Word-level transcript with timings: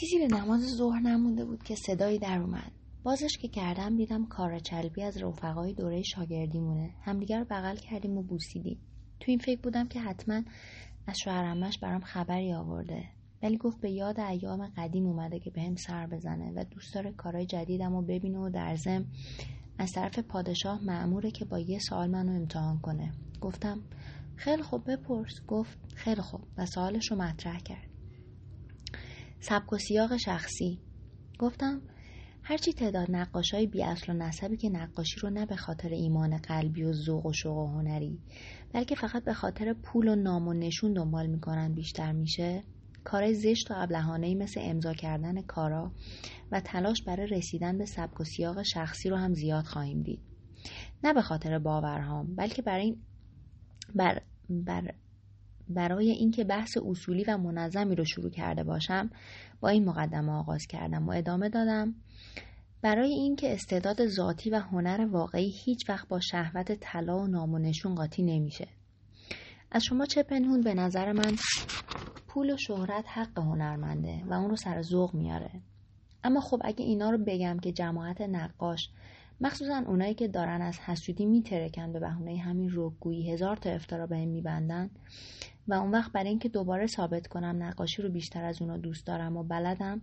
چیزی 0.00 0.18
به 0.18 0.26
نماز 0.26 0.60
ظهر 0.76 1.00
نمونده 1.00 1.44
بود 1.44 1.62
که 1.62 1.74
صدایی 1.74 2.18
در 2.18 2.38
اومد. 2.38 2.72
بازش 3.02 3.38
که 3.40 3.48
کردم 3.48 3.96
دیدم 3.96 4.26
کار 4.26 4.58
چلبی 4.58 5.02
از 5.02 5.22
رفقای 5.22 5.74
دوره 5.74 6.02
شاگردیمونه. 6.02 6.90
همدیگر 7.02 7.38
رو 7.38 7.44
بغل 7.50 7.76
کردیم 7.76 8.18
و 8.18 8.22
بوسیدیم. 8.22 8.78
تو 9.20 9.30
این 9.30 9.38
فکر 9.38 9.60
بودم 9.60 9.88
که 9.88 10.00
حتما 10.00 10.42
از 11.06 11.18
شوهرمش 11.24 11.78
برام 11.78 12.00
خبری 12.00 12.52
آورده. 12.52 13.04
ولی 13.42 13.56
گفت 13.56 13.80
به 13.80 13.90
یاد 13.90 14.20
ایام 14.20 14.72
قدیم 14.76 15.06
اومده 15.06 15.38
که 15.38 15.50
به 15.50 15.62
هم 15.62 15.76
سر 15.76 16.06
بزنه 16.06 16.52
و 16.56 16.64
دوست 16.64 16.94
داره 16.94 17.12
کارهای 17.12 17.46
جدیدم 17.46 17.96
رو 17.96 18.02
ببینه 18.02 18.38
و 18.38 18.50
در 18.50 18.76
زم 18.76 19.04
از 19.78 19.92
طرف 19.92 20.18
پادشاه 20.18 20.84
معموره 20.84 21.30
که 21.30 21.44
با 21.44 21.58
یه 21.58 21.78
سوال 21.78 22.10
منو 22.10 22.32
امتحان 22.32 22.78
کنه. 22.78 23.12
گفتم 23.40 23.80
خیلی 24.36 24.62
خوب 24.62 24.92
بپرس. 24.92 25.32
گفت 25.48 25.78
خیلی 25.94 26.22
خوب. 26.22 26.40
و 26.58 26.66
سوالش 26.66 27.10
رو 27.10 27.16
مطرح 27.16 27.58
کرد. 27.58 27.89
سبک 29.40 29.72
و 29.72 29.78
سیاق 29.78 30.16
شخصی. 30.16 30.80
گفتم 31.38 31.82
هرچی 32.42 32.72
تعداد 32.72 33.06
نقاش 33.10 33.54
های 33.54 33.66
بی 33.66 33.82
اصل 33.82 34.12
و 34.12 34.16
نسبی 34.16 34.56
که 34.56 34.68
نقاشی 34.68 35.20
رو 35.20 35.30
نه 35.30 35.46
به 35.46 35.56
خاطر 35.56 35.88
ایمان 35.88 36.36
قلبی 36.36 36.84
و 36.84 36.92
ذوق 36.92 37.26
و 37.26 37.32
شوق 37.32 37.56
و 37.56 37.66
هنری 37.66 38.18
بلکه 38.72 38.94
فقط 38.94 39.24
به 39.24 39.34
خاطر 39.34 39.72
پول 39.72 40.08
و 40.08 40.14
نام 40.14 40.48
و 40.48 40.52
نشون 40.52 40.92
دنبال 40.92 41.26
می‌کنن 41.26 41.74
بیشتر 41.74 42.12
میشه 42.12 42.62
کارهای 43.04 43.34
زشت 43.34 43.70
و 43.70 43.74
ابلهانه 43.76 44.34
مثل 44.34 44.60
امضا 44.64 44.92
کردن 44.92 45.42
کارا 45.42 45.92
و 46.52 46.60
تلاش 46.60 47.02
برای 47.02 47.26
رسیدن 47.26 47.78
به 47.78 47.84
سبک 47.84 48.20
و 48.20 48.24
سیاق 48.24 48.62
شخصی 48.62 49.08
رو 49.08 49.16
هم 49.16 49.34
زیاد 49.34 49.64
خواهیم 49.64 50.02
دید. 50.02 50.20
نه 51.04 51.12
به 51.12 51.22
خاطر 51.22 51.58
باورهام 51.58 52.36
بلکه 52.36 52.62
برای 52.62 52.84
این 52.84 52.96
بر, 53.94 54.22
بر 54.50 54.94
برای 55.70 56.10
اینکه 56.10 56.44
بحث 56.44 56.78
اصولی 56.86 57.24
و 57.24 57.36
منظمی 57.36 57.94
رو 57.94 58.04
شروع 58.04 58.30
کرده 58.30 58.64
باشم 58.64 59.10
با 59.60 59.68
این 59.68 59.84
مقدمه 59.84 60.32
آغاز 60.32 60.66
کردم 60.66 61.08
و 61.08 61.12
ادامه 61.12 61.48
دادم. 61.48 61.94
برای 62.82 63.12
اینکه 63.12 63.52
استعداد 63.52 64.06
ذاتی 64.06 64.50
و 64.50 64.58
هنر 64.58 65.06
واقعی 65.10 65.54
هیچ 65.64 65.90
وقت 65.90 66.08
با 66.08 66.20
شهوت 66.20 66.72
طلا 66.72 67.18
و 67.18 67.26
نام 67.26 67.54
و 67.54 67.58
نشون 67.58 67.94
قاطی 67.94 68.22
نمیشه. 68.22 68.68
از 69.70 69.84
شما 69.84 70.06
چه 70.06 70.22
پنهون 70.22 70.60
به 70.60 70.74
نظر 70.74 71.12
من؟ 71.12 71.36
پول 72.28 72.50
و 72.50 72.56
شهرت 72.56 73.04
حق 73.08 73.38
هنرمنده 73.38 74.24
و 74.26 74.32
اون 74.32 74.50
رو 74.50 74.56
سر 74.56 74.82
ذوق 74.82 75.14
میاره. 75.14 75.50
اما 76.24 76.40
خب 76.40 76.60
اگه 76.64 76.84
اینا 76.84 77.10
رو 77.10 77.18
بگم 77.18 77.58
که 77.58 77.72
جماعت 77.72 78.20
نقاش 78.20 78.90
مخصوصا 79.40 79.82
اونایی 79.86 80.14
که 80.14 80.28
دارن 80.28 80.62
از 80.62 80.78
حسودی 80.78 81.26
میترکن 81.26 81.92
به 81.92 82.00
بهونه 82.00 82.36
همین 82.36 82.70
رگگویی 82.74 83.32
هزار 83.32 83.56
تا 83.56 83.70
افترا 83.70 84.06
به 84.06 84.26
میبندن 84.26 84.90
و 85.70 85.74
اون 85.74 85.90
وقت 85.90 86.12
برای 86.12 86.28
اینکه 86.28 86.48
دوباره 86.48 86.86
ثابت 86.86 87.26
کنم 87.26 87.62
نقاشی 87.62 88.02
رو 88.02 88.08
بیشتر 88.08 88.44
از 88.44 88.62
اونا 88.62 88.76
دوست 88.76 89.06
دارم 89.06 89.36
و 89.36 89.42
بلدم 89.42 90.02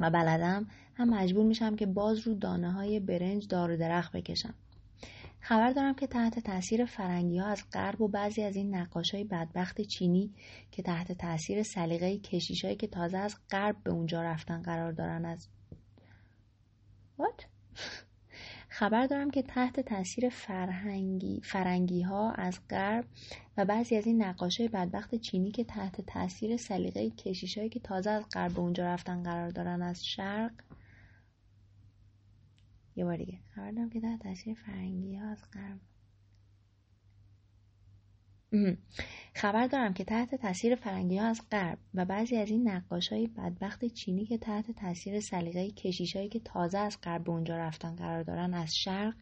و 0.00 0.10
بلدم 0.10 0.66
هم 0.94 1.10
مجبور 1.10 1.44
میشم 1.44 1.76
که 1.76 1.86
باز 1.86 2.18
رو 2.18 2.34
دانه 2.34 2.72
های 2.72 3.00
برنج 3.00 3.48
دار 3.48 3.70
و 3.70 3.76
درخت 3.76 4.12
بکشم 4.12 4.54
خبر 5.40 5.72
دارم 5.72 5.94
که 5.94 6.06
تحت 6.06 6.38
تاثیر 6.38 6.84
فرنگی 6.84 7.38
ها 7.38 7.46
از 7.46 7.64
غرب 7.72 8.00
و 8.00 8.08
بعضی 8.08 8.42
از 8.42 8.56
این 8.56 8.74
نقاش 8.74 9.14
های 9.14 9.24
بدبخت 9.24 9.80
چینی 9.80 10.34
که 10.70 10.82
تحت 10.82 11.12
تاثیر 11.12 11.62
سلیقه 11.62 12.18
کشیش 12.18 12.64
که 12.64 12.86
تازه 12.86 13.18
از 13.18 13.36
غرب 13.50 13.76
به 13.84 13.90
اونجا 13.90 14.22
رفتن 14.22 14.62
قرار 14.62 14.92
دارن 14.92 15.24
از 15.24 15.48
What? 17.18 17.44
خبر 18.74 19.06
دارم 19.06 19.30
که 19.30 19.42
تحت 19.42 19.80
تاثیر 19.80 20.28
فرهنگی 20.28 21.40
فرنگی 21.44 22.02
ها 22.02 22.30
از 22.32 22.60
غرب 22.70 23.04
و 23.56 23.64
بعضی 23.64 23.96
از 23.96 24.06
این 24.06 24.22
نقاشه 24.22 24.68
بدبخت 24.68 25.14
چینی 25.14 25.50
که 25.50 25.64
تحت 25.64 26.00
تاثیر 26.00 26.56
سلیقه 26.56 27.10
کشیشایی 27.10 27.68
که 27.68 27.80
تازه 27.80 28.10
از 28.10 28.24
غرب 28.32 28.52
به 28.52 28.58
اونجا 28.60 28.84
رفتن 28.86 29.22
قرار 29.22 29.50
دارن 29.50 29.82
از 29.82 30.06
شرق. 30.06 30.52
یه 32.96 33.04
بار 33.04 33.16
دیگه. 33.16 33.38
خبر 33.54 33.70
دارم 33.70 33.90
که 33.90 34.00
تحت 34.00 34.22
تاثیر 34.22 34.54
فرنگی 34.54 35.16
ها 35.16 35.30
از 35.30 35.44
غرب. 35.52 35.80
خبر 39.36 39.66
دارم 39.66 39.94
که 39.94 40.04
تحت 40.04 40.34
تاثیر 40.34 40.74
فرنگی 40.74 41.18
ها 41.18 41.26
از 41.26 41.40
غرب 41.52 41.78
و 41.94 42.04
بعضی 42.04 42.36
از 42.36 42.50
این 42.50 42.68
نقاش 42.68 43.08
های 43.08 43.26
بدبخت 43.26 43.84
چینی 43.84 44.26
که 44.26 44.38
تحت 44.38 44.70
تاثیر 44.70 45.20
سلیقه 45.20 45.70
کشیشایی 45.70 46.28
که 46.28 46.40
تازه 46.40 46.78
از 46.78 46.98
غرب 47.02 47.24
به 47.24 47.30
اونجا 47.30 47.56
رفتن 47.56 47.96
قرار 47.96 48.22
دارن 48.22 48.54
از 48.54 48.76
شرق 48.76 49.14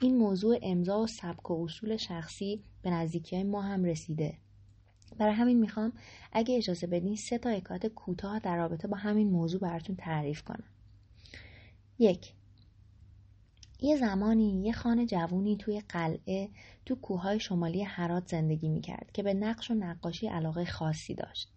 این 0.00 0.16
موضوع 0.16 0.58
امضا 0.62 1.00
و 1.00 1.06
سبک 1.06 1.50
و 1.50 1.64
اصول 1.64 1.96
شخصی 1.96 2.62
به 2.82 2.90
نزدیکی 2.90 3.36
های 3.36 3.44
ما 3.44 3.62
هم 3.62 3.84
رسیده. 3.84 4.34
برای 5.18 5.34
همین 5.34 5.60
می‌خوام 5.60 5.92
اگه 6.32 6.56
اجازه 6.56 6.86
بدین 6.86 7.16
سه 7.16 7.38
تا 7.38 7.60
کوتاه 7.94 8.38
در 8.38 8.56
رابطه 8.56 8.88
با 8.88 8.96
همین 8.96 9.30
موضوع 9.30 9.60
براتون 9.60 9.96
تعریف 9.96 10.42
کنم. 10.42 10.64
یک 11.98 12.32
یه 13.80 13.96
زمانی 13.96 14.62
یه 14.64 14.72
خانه 14.72 15.06
جوونی 15.06 15.56
توی 15.56 15.82
قلعه 15.88 16.48
تو 16.86 16.94
کوههای 16.94 17.40
شمالی 17.40 17.82
هرات 17.82 18.28
زندگی 18.28 18.68
می‌کرد 18.68 19.10
که 19.12 19.22
به 19.22 19.34
نقش 19.34 19.70
و 19.70 19.74
نقاشی 19.74 20.28
علاقه 20.28 20.64
خاصی 20.64 21.14
داشت. 21.14 21.48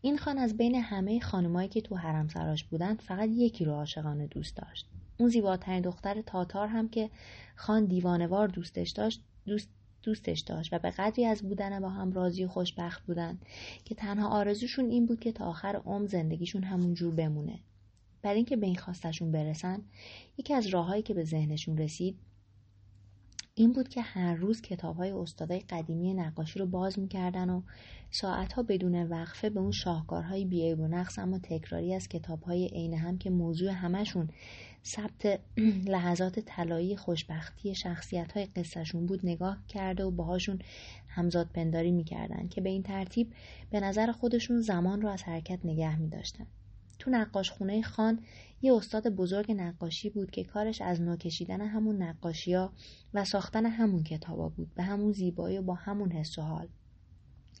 این 0.00 0.18
خان 0.18 0.38
از 0.38 0.56
بین 0.56 0.74
همه 0.74 1.20
خانمایی 1.20 1.68
که 1.68 1.80
تو 1.80 1.96
حرم 1.96 2.28
سراش 2.28 2.64
بودند 2.64 3.00
فقط 3.00 3.28
یکی 3.32 3.64
رو 3.64 3.72
عاشقانه 3.72 4.26
دوست 4.26 4.56
داشت. 4.56 4.86
اون 5.18 5.28
زیباترین 5.28 5.80
دختر 5.80 6.22
تاتار 6.22 6.68
هم 6.68 6.88
که 6.88 7.10
خان 7.56 7.84
دیوانوار 7.84 8.48
دوستش 8.48 8.90
داشت 8.90 9.22
دوست 9.46 9.68
دوستش 10.02 10.40
داشت 10.40 10.72
و 10.72 10.78
به 10.78 10.90
قدری 10.90 11.24
از 11.24 11.42
بودن 11.42 11.80
با 11.80 11.88
هم 11.88 12.12
راضی 12.12 12.44
و 12.44 12.48
خوشبخت 12.48 13.06
بودن 13.06 13.38
که 13.84 13.94
تنها 13.94 14.28
آرزوشون 14.28 14.90
این 14.90 15.06
بود 15.06 15.20
که 15.20 15.32
تا 15.32 15.44
آخر 15.44 15.76
عمر 15.76 16.06
زندگیشون 16.06 16.64
همون 16.64 16.94
جور 16.94 17.14
بمونه. 17.14 17.58
برای 18.24 18.36
اینکه 18.36 18.56
به 18.56 18.66
این 18.66 18.76
خواستشون 18.76 19.32
برسن 19.32 19.82
یکی 20.38 20.54
از 20.54 20.66
راههایی 20.66 21.02
که 21.02 21.14
به 21.14 21.24
ذهنشون 21.24 21.78
رسید 21.78 22.16
این 23.54 23.72
بود 23.72 23.88
که 23.88 24.02
هر 24.02 24.34
روز 24.34 24.62
کتاب 24.62 24.96
های 24.96 25.10
استادای 25.10 25.60
قدیمی 25.60 26.14
نقاشی 26.14 26.58
رو 26.58 26.66
باز 26.66 26.98
می‌کردن 26.98 27.50
و 27.50 27.62
ساعتها 28.10 28.62
بدون 28.62 29.02
وقفه 29.02 29.50
به 29.50 29.60
اون 29.60 29.70
شاهکارهای 29.70 30.44
بیعیب 30.44 30.80
و 30.80 30.88
نقص 30.88 31.18
اما 31.18 31.38
تکراری 31.38 31.94
از 31.94 32.08
کتاب 32.08 32.42
های 32.42 32.66
عین 32.68 32.94
هم 32.94 33.18
که 33.18 33.30
موضوع 33.30 33.70
همشون 33.70 34.28
ثبت 34.84 35.40
لحظات 35.94 36.40
طلایی 36.40 36.96
خوشبختی 36.96 37.74
شخصیت 37.74 38.32
های 38.32 38.46
قصهشون 38.46 39.06
بود 39.06 39.20
نگاه 39.26 39.58
کرده 39.68 40.04
و 40.04 40.10
باهاشون 40.10 40.58
همزاد 41.08 41.48
پنداری 41.54 41.92
می‌کردن 41.92 42.48
که 42.48 42.60
به 42.60 42.68
این 42.68 42.82
ترتیب 42.82 43.32
به 43.70 43.80
نظر 43.80 44.12
خودشون 44.12 44.60
زمان 44.60 45.02
رو 45.02 45.08
از 45.08 45.22
حرکت 45.22 45.58
نگه 45.64 45.98
میداشتن. 45.98 46.46
تو 46.98 47.10
نقاش 47.10 47.50
خونه 47.50 47.82
خان 47.82 48.20
یه 48.62 48.74
استاد 48.74 49.08
بزرگ 49.08 49.52
نقاشی 49.52 50.10
بود 50.10 50.30
که 50.30 50.44
کارش 50.44 50.80
از 50.80 51.00
نو 51.00 51.16
کشیدن 51.16 51.60
همون 51.60 52.02
نقاشی 52.02 52.54
ها 52.54 52.72
و 53.14 53.24
ساختن 53.24 53.66
همون 53.66 54.02
کتابا 54.02 54.48
بود 54.48 54.74
به 54.74 54.82
همون 54.82 55.12
زیبایی 55.12 55.58
و 55.58 55.62
با 55.62 55.74
همون 55.74 56.12
حس 56.12 56.38
و 56.38 56.42
حال. 56.42 56.68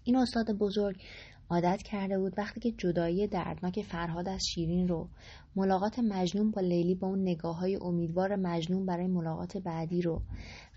این 0.04 0.16
استاد 0.16 0.52
بزرگ 0.52 1.02
عادت 1.50 1.82
کرده 1.82 2.18
بود 2.18 2.34
وقتی 2.38 2.60
که 2.60 2.72
جدایی 2.72 3.26
دردناک 3.26 3.82
فرهاد 3.82 4.28
از 4.28 4.42
شیرین 4.54 4.88
رو 4.88 5.08
ملاقات 5.56 5.98
مجنون 5.98 6.50
با 6.50 6.60
لیلی 6.60 6.94
با 6.94 7.08
اون 7.08 7.22
نگاه 7.22 7.58
های 7.58 7.76
امیدوار 7.76 8.36
مجنون 8.36 8.86
برای 8.86 9.06
ملاقات 9.06 9.56
بعدی 9.56 10.02
رو 10.02 10.22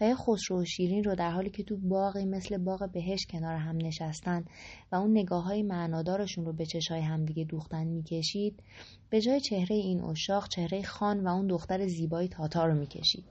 و 0.01 0.15
خسرو 0.15 0.61
و 0.61 0.65
شیرین 0.65 1.03
رو 1.03 1.15
در 1.15 1.31
حالی 1.31 1.49
که 1.49 1.63
تو 1.63 1.77
باقی 1.77 2.25
مثل 2.25 2.57
باغ 2.57 2.91
بهش 2.91 3.25
کنار 3.29 3.55
هم 3.55 3.77
نشستن 3.77 4.45
و 4.91 4.95
اون 4.95 5.11
نگاه 5.11 5.43
های 5.43 5.63
معنادارشون 5.63 6.45
رو 6.45 6.53
به 6.53 6.65
چشای 6.65 7.01
همدیگه 7.01 7.43
دوختن 7.43 7.87
می‌کشید 7.87 8.63
به 9.09 9.21
جای 9.21 9.41
چهره 9.41 9.75
این 9.75 10.01
اشاق 10.01 10.47
چهره 10.47 10.83
خان 10.83 11.23
و 11.23 11.27
اون 11.27 11.47
دختر 11.47 11.87
زیبایی 11.87 12.27
تاتا 12.27 12.65
رو 12.65 12.73
می‌کشید. 12.75 13.25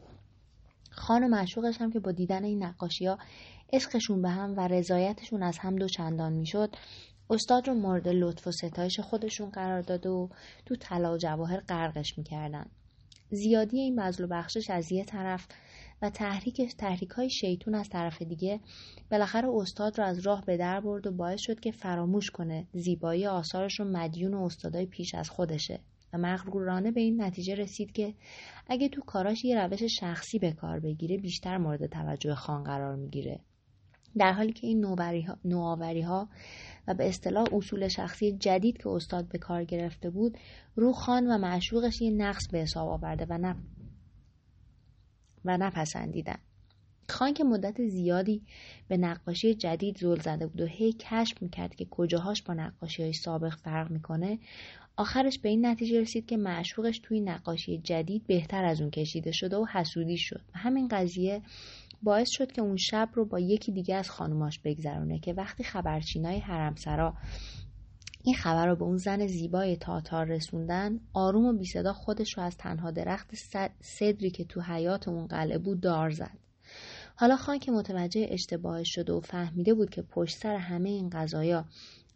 خان 0.91 1.25
و 1.25 1.29
معشوقش 1.29 1.81
هم 1.81 1.93
که 1.93 2.01
با 2.01 2.13
دیدن 2.13 2.45
این 2.45 2.63
نقاشی 2.63 3.07
ها 3.07 3.19
عشقشون 3.73 4.23
به 4.23 4.29
هم 4.29 4.55
و 4.57 4.69
رضایتشون 4.69 5.43
از 5.43 5.59
هم 5.59 5.77
دو 5.77 5.89
چندان 5.89 6.33
می‌شد 6.33 6.77
استاد 7.31 7.69
رو 7.69 7.75
مورد 7.75 8.09
لطف 8.09 8.47
و 8.47 8.53
ستایش 8.53 9.01
خودشون 9.01 9.51
قرار 9.51 9.81
داده 9.83 10.09
و 10.09 10.28
تو 10.67 10.77
طلا 10.77 11.15
و 11.15 11.19
جواهر 11.19 11.61
غرقش 11.61 12.19
می‌کردن. 12.19 12.67
زیادی 13.31 13.81
این 13.81 13.97
بزل 13.97 14.25
و 14.25 14.27
بخشش 14.27 14.71
از 14.71 14.93
یه 14.93 15.05
طرف 15.05 15.47
و 16.03 16.11
تحریک 16.11 16.77
تحریک 16.78 17.11
های 17.11 17.31
شیطون 17.31 17.75
از 17.75 17.89
طرف 17.89 18.23
دیگه 18.23 18.61
بالاخره 19.11 19.49
استاد 19.49 19.99
رو 19.99 20.05
از 20.05 20.19
راه 20.19 20.45
به 20.47 20.57
در 20.57 20.81
برد 20.81 21.07
و 21.07 21.13
باعث 21.13 21.41
شد 21.41 21.61
که 21.61 21.71
فراموش 21.71 22.31
کنه 22.31 22.67
زیبایی 22.73 23.27
آثارش 23.27 23.81
رو 23.81 23.84
مدیون 23.84 24.34
و 24.34 24.43
استادای 24.43 24.87
پیش 24.87 25.15
از 25.15 25.31
خودشه. 25.31 25.81
و 26.13 26.19
مغرورانه 26.19 26.91
به 26.91 27.01
این 27.01 27.22
نتیجه 27.22 27.55
رسید 27.55 27.93
که 27.93 28.15
اگه 28.67 28.89
تو 28.89 29.01
کاراش 29.01 29.45
یه 29.45 29.57
روش 29.57 29.83
شخصی 30.01 30.39
به 30.39 30.53
کار 30.53 30.81
بگیره 30.81 31.19
بیشتر 31.19 31.59
مورد 31.59 31.87
توجه 31.87 32.34
خان 32.34 32.65
قرار 32.65 32.97
می‌گیره. 32.97 33.41
در 34.19 34.33
حالی 34.33 34.53
که 34.53 34.67
این 34.67 34.81
نوآوری 35.45 36.03
ها 36.03 36.29
و 36.86 36.94
به 36.94 37.09
اصطلاح 37.09 37.47
اصول 37.53 37.88
شخصی 37.88 38.33
جدید 38.33 38.78
که 38.78 38.88
استاد 38.88 39.28
به 39.28 39.38
کار 39.38 39.65
گرفته 39.65 40.10
بود 40.10 40.38
رو 40.77 40.92
خان 40.92 41.27
و 41.27 41.38
معشوقش 41.38 42.00
یه 42.00 42.10
نقص 42.10 42.48
به 42.48 42.59
حساب 42.59 42.88
آورده 42.88 43.27
و, 43.28 43.38
نپ... 43.38 43.56
و 45.44 45.56
نپسندیدن. 45.56 46.38
خان 47.09 47.34
که 47.34 47.44
مدت 47.44 47.88
زیادی 47.88 48.42
به 48.88 48.97
نقاشی 48.97 49.54
جدید 49.54 49.98
زل 49.98 50.21
زده 50.21 50.47
بود 50.47 50.60
و 50.60 50.66
هی 50.66 50.92
کشف 50.92 51.42
می‌کرد 51.42 51.74
که 51.74 51.84
کجاهاش 51.84 52.42
با 52.42 52.54
نقاشی 52.54 53.03
های 53.03 53.12
سابق 53.12 53.54
فرق 53.54 53.91
می‌کنه 53.91 54.38
آخرش 54.97 55.38
به 55.38 55.48
این 55.48 55.66
نتیجه 55.66 56.00
رسید 56.00 56.27
که 56.27 56.36
معشوقش 56.36 56.98
توی 56.98 57.21
نقاشی 57.21 57.78
جدید 57.78 58.27
بهتر 58.27 58.65
از 58.65 58.80
اون 58.80 58.91
کشیده 58.91 59.33
شده 59.33 59.56
و 59.56 59.66
حسودی 59.72 60.18
شد. 60.18 60.41
و 60.54 60.59
همین 60.59 60.88
قضیه 60.88 61.42
باعث 62.03 62.28
شد 62.31 62.53
که 62.53 62.63
اون 62.63 62.77
شب 62.77 63.09
رو 63.15 63.25
با 63.25 63.41
یکی 63.41 63.72
دیگه 63.72 63.95
از 63.95 64.10
خانوماش 64.10 64.60
بگذرونه 64.65 65.19
که 65.19 65.33
وقتی 65.33 65.65
خبرچینای 65.65 66.39
حرمسرا 66.39 67.15
این 68.25 68.34
خبر 68.34 68.66
رو 68.66 68.77
به 68.77 68.84
اون 68.84 68.97
زن 68.97 69.27
زیبای 69.27 69.77
تاتار 69.77 70.27
رسوندن 70.27 71.01
آروم 71.13 71.45
و 71.45 71.53
بی 71.53 71.65
صدا 71.65 71.93
خودش 71.93 72.39
رو 72.39 72.43
از 72.43 72.57
تنها 72.57 72.91
درخت 72.91 73.31
صدری 73.81 74.31
که 74.31 74.45
تو 74.45 74.60
حیات 74.60 75.09
اون 75.09 75.27
قلعه 75.27 75.59
بود 75.59 75.81
دار 75.81 76.10
زد 76.10 76.39
حالا 77.16 77.37
خان 77.37 77.59
که 77.59 77.72
متوجه 77.72 78.27
اشتباهش 78.31 78.95
شده 78.95 79.13
و 79.13 79.21
فهمیده 79.21 79.75
بود 79.75 79.91
که 79.91 80.03
پشت 80.03 80.39
سر 80.39 80.57
همه 80.57 80.89
این 80.89 81.10
قضایا 81.10 81.65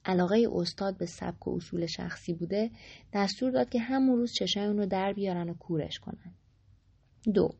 علاقه 0.05 0.49
استاد 0.53 0.99
به 0.99 1.07
سبک 1.07 1.49
و 1.49 1.57
اصول 1.57 1.87
شخصی 1.87 2.35
بوده 2.35 2.71
دستور 3.13 3.51
داد 3.51 3.69
که 3.69 3.81
همون 3.81 4.17
روز 4.17 4.33
چشای 4.33 4.65
اون 4.65 4.79
رو 4.79 4.87
در 4.87 5.13
بیارن 5.13 5.51
و 5.51 5.55
کورش 5.55 5.99
کنن. 5.99 6.35
دو 7.35 7.51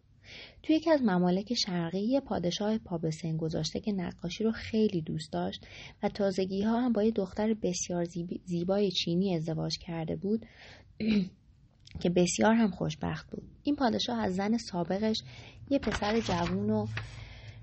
توی 0.63 0.77
یکی 0.77 0.91
از 0.91 1.03
ممالک 1.03 1.55
شرقی 1.55 2.01
یه 2.01 2.21
پادشاه 2.21 2.79
پا 2.79 3.01
گذاشته 3.39 3.81
که 3.81 3.93
نقاشی 3.93 4.45
رو 4.45 4.53
خیلی 4.53 5.03
دوست 5.03 5.33
داشت 5.33 5.67
و 6.03 6.09
تازگی 6.09 6.63
ها 6.63 6.81
هم 6.81 6.93
با 6.93 7.03
یه 7.03 7.11
دختر 7.11 7.55
بسیار 7.55 8.07
زیبای 8.45 8.91
چینی 8.91 9.35
ازدواج 9.37 9.79
کرده 9.79 10.17
بود 10.17 10.47
که 12.01 12.11
بسیار 12.11 12.55
هم 12.55 12.71
خوشبخت 12.71 13.31
بود. 13.31 13.43
این 13.63 13.77
پادشاه 13.77 14.19
از 14.19 14.35
زن 14.35 14.57
سابقش 14.57 15.23
یه 15.71 15.79
پسر 15.79 16.21
جوون 16.21 16.71
و 16.71 16.87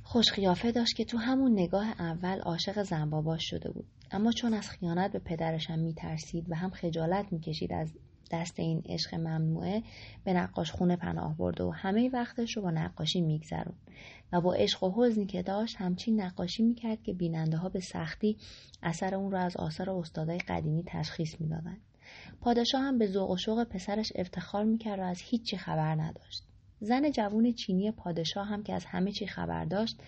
خوشخیافه 0.03 0.71
داشت 0.71 0.95
که 0.95 1.05
تو 1.05 1.17
همون 1.17 1.51
نگاه 1.51 1.87
اول 1.99 2.39
عاشق 2.39 2.83
زنباباش 2.83 3.41
شده 3.49 3.71
بود. 3.71 3.85
اما 4.11 4.31
چون 4.31 4.53
از 4.53 4.69
خیانت 4.69 5.11
به 5.11 5.19
پدرش 5.19 5.69
هم 5.69 5.79
میترسید 5.79 6.45
و 6.49 6.55
هم 6.55 6.69
خجالت 6.69 7.25
می‌کشید 7.31 7.73
از 7.73 7.93
دست 8.31 8.59
این 8.59 8.83
عشق 8.85 9.15
ممنوعه 9.15 9.83
به 10.23 10.33
نقاش 10.33 10.71
خونه 10.71 10.95
پناه 10.95 11.37
برده 11.37 11.63
و 11.63 11.69
همه 11.69 12.09
وقتش 12.13 12.57
رو 12.57 12.63
با 12.63 12.71
نقاشی 12.71 13.21
میگذرون 13.21 13.75
و 14.33 14.41
با 14.41 14.53
عشق 14.53 14.83
و 14.83 14.93
حزنی 14.95 15.25
که 15.25 15.41
داشت 15.41 15.75
همچین 15.79 16.21
نقاشی 16.21 16.63
می‌کرد 16.63 17.03
که 17.03 17.13
بیننده 17.13 17.57
ها 17.57 17.69
به 17.69 17.79
سختی 17.79 18.37
اثر 18.83 19.15
اون 19.15 19.31
رو 19.31 19.37
از 19.37 19.57
آثار 19.57 19.89
استادای 19.89 20.37
قدیمی 20.37 20.83
تشخیص 20.87 21.41
می‌دادند. 21.41 21.81
پادشاه 22.41 22.81
هم 22.81 22.97
به 22.97 23.07
ذوق 23.07 23.29
و 23.29 23.37
شوق 23.37 23.63
پسرش 23.63 24.11
افتخار 24.15 24.63
می‌کرد 24.63 24.99
و 24.99 25.03
از 25.03 25.21
هیچی 25.21 25.57
خبر 25.57 25.95
نداشت. 25.95 26.43
زن 26.79 27.11
جوون 27.11 27.51
چینی 27.51 27.91
پادشاه 27.91 28.47
هم 28.47 28.63
که 28.63 28.73
از 28.73 28.85
همه 28.85 29.11
چی 29.11 29.27
خبر 29.27 29.65
داشت 29.65 30.01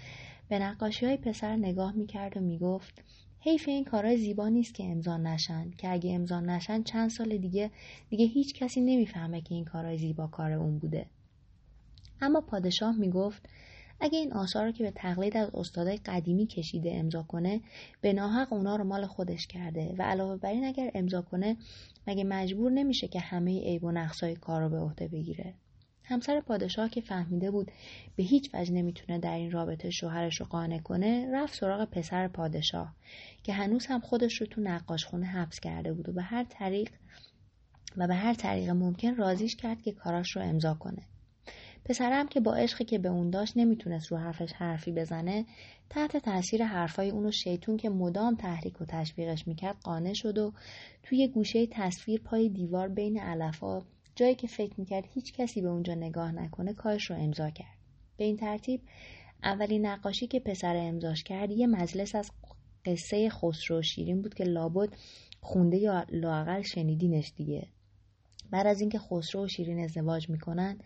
به 0.50 0.60
نقاشی 0.60 1.06
های 1.06 1.18
پسر 1.18 1.56
نگاه 1.56 1.92
می‌کرد 1.92 2.38
و 2.38 2.40
می‌گفت 2.40 3.04
حیف 3.42 3.68
این 3.68 3.84
کارهای 3.84 4.18
زیبا 4.18 4.50
نیست 4.50 4.74
که 4.74 4.84
امضا 4.84 5.18
نشن 5.18 5.72
که 5.78 5.92
اگه 5.92 6.14
امضا 6.14 6.40
نشن 6.40 6.84
چند 6.84 7.10
سال 7.10 7.38
دیگه 7.38 7.72
دیگه 8.10 8.26
هیچ 8.26 8.54
کسی 8.54 8.82
نمی‌فهمه 8.82 9.42
که 9.42 9.56
این 9.56 9.66
کارهای 9.66 9.98
زیبا 9.98 10.28
کار 10.28 10.52
اون 10.52 10.80
بوده. 10.80 11.06
اما 12.22 12.42
پادشاه 12.42 12.98
می‌گفت 12.98 13.50
اگه 14.00 14.20
این 14.20 14.34
آثار 14.34 14.66
رو 14.66 14.72
که 14.72 14.84
به 14.84 14.92
تقلید 14.92 15.38
از 15.38 15.50
استادای 15.54 15.98
قدیمی 15.98 16.46
کشیده 16.48 16.92
امضا 16.96 17.24
کنه 17.24 17.62
به 18.02 18.14
ناحق 18.14 18.54
اونا 18.54 18.76
رو 18.76 18.84
مال 18.84 19.06
خودش 19.06 19.48
کرده 19.48 19.96
و 19.98 20.02
علاوه 20.02 20.38
بر 20.38 20.50
این 20.50 20.66
اگر 20.66 20.92
امضا 20.96 21.22
کنه 21.22 21.58
مگه 22.08 22.24
مجبور 22.24 22.72
نمیشه 22.72 23.08
که 23.08 23.20
همه 23.20 23.62
عیب 23.62 23.84
و 23.84 23.92
نقصای 23.92 24.36
کار 24.36 24.62
رو 24.62 24.70
به 24.70 24.80
عهده 24.80 25.08
بگیره؟ 25.08 25.54
همسر 26.10 26.42
پادشاه 26.42 26.90
که 26.90 27.02
فهمیده 27.02 27.52
بود 27.52 27.72
به 28.16 28.24
هیچ 28.24 28.50
وجه 28.54 28.74
نمی‌تونه 28.74 29.20
در 29.20 29.36
این 29.36 29.52
رابطه 29.52 29.90
شوهرش 29.90 30.40
رو 30.40 30.46
قانع 30.46 30.80
کنه 30.80 31.32
رفت 31.34 31.56
سراغ 31.56 31.90
پسر 31.90 32.28
پادشاه 32.28 32.96
که 33.44 33.54
هنوز 33.54 33.86
هم 33.86 34.00
خودش 34.00 34.42
رو 34.42 34.48
تو 34.48 34.62
نقاشخونه 34.62 35.26
حبس 35.26 35.60
کرده 35.60 35.94
بود 35.94 36.10
و 36.10 36.14
به 36.14 36.22
هر 36.22 36.44
طریق 36.44 36.90
و 37.98 38.08
به 38.08 38.16
هر 38.16 38.34
طریق 38.34 38.70
ممکن 38.70 39.16
رازیش 39.16 39.56
کرد 39.56 39.82
که 39.82 39.92
کاراش 39.92 40.36
رو 40.36 40.42
امضا 40.42 40.74
کنه. 40.74 41.02
پسرم 41.86 42.28
که 42.28 42.40
با 42.40 42.54
عشقی 42.54 42.86
که 42.86 42.98
به 42.98 43.10
اون 43.10 43.30
داشت 43.30 43.58
نمی‌تونست 43.58 44.12
رو 44.12 44.18
حرفش 44.18 44.54
حرفی 44.54 44.92
بزنه 44.92 45.46
تحت 45.90 46.18
تاثیر 46.18 46.66
حرفای 46.66 47.10
اونو 47.10 47.32
شیطون 47.32 47.78
که 47.78 47.90
مدام 47.90 48.36
تحریک 48.36 48.82
و 48.82 48.86
تشویقش 48.86 49.48
می‌کرد 49.48 49.76
قانع 49.84 50.14
شد 50.14 50.38
و 50.38 50.54
توی 51.04 51.28
گوشه 51.28 51.68
تصویر 51.72 52.22
پای 52.22 52.50
دیوار 52.50 52.88
بین 52.88 53.20
علفا 53.20 53.82
جایی 54.20 54.36
که 54.36 54.48
فکر 54.48 54.74
می‌کرد 54.78 55.06
هیچ 55.14 55.34
کسی 55.34 55.62
به 55.62 55.68
اونجا 55.68 55.94
نگاه 55.94 56.32
نکنه 56.32 56.74
کارش 56.74 57.10
رو 57.10 57.16
امضا 57.16 57.50
کرد. 57.50 57.78
به 58.18 58.24
این 58.24 58.38
ترتیب 58.38 58.82
اولین 59.44 59.86
نقاشی 59.86 60.28
که 60.28 60.40
پسر 60.40 60.76
امضاش 60.76 61.24
کرد 61.24 61.52
یه 61.52 61.68
مجلس 61.68 62.16
از 62.16 62.32
قصه 62.86 63.30
خسرو 63.30 63.82
شیرین 63.82 64.22
بود 64.22 64.34
که 64.34 64.44
لابد 64.44 64.90
خونده 65.42 65.78
یا 65.78 66.06
لاقل 66.10 66.62
شنیدینش 66.62 67.34
دیگه. 67.36 67.68
بعد 68.52 68.68
از 68.68 68.82
اینکه 68.82 69.00
خسرو 69.00 69.46
و 69.46 69.48
شیرین 69.48 69.80
ازدواج 69.80 70.30
می‌کنن 70.30 70.80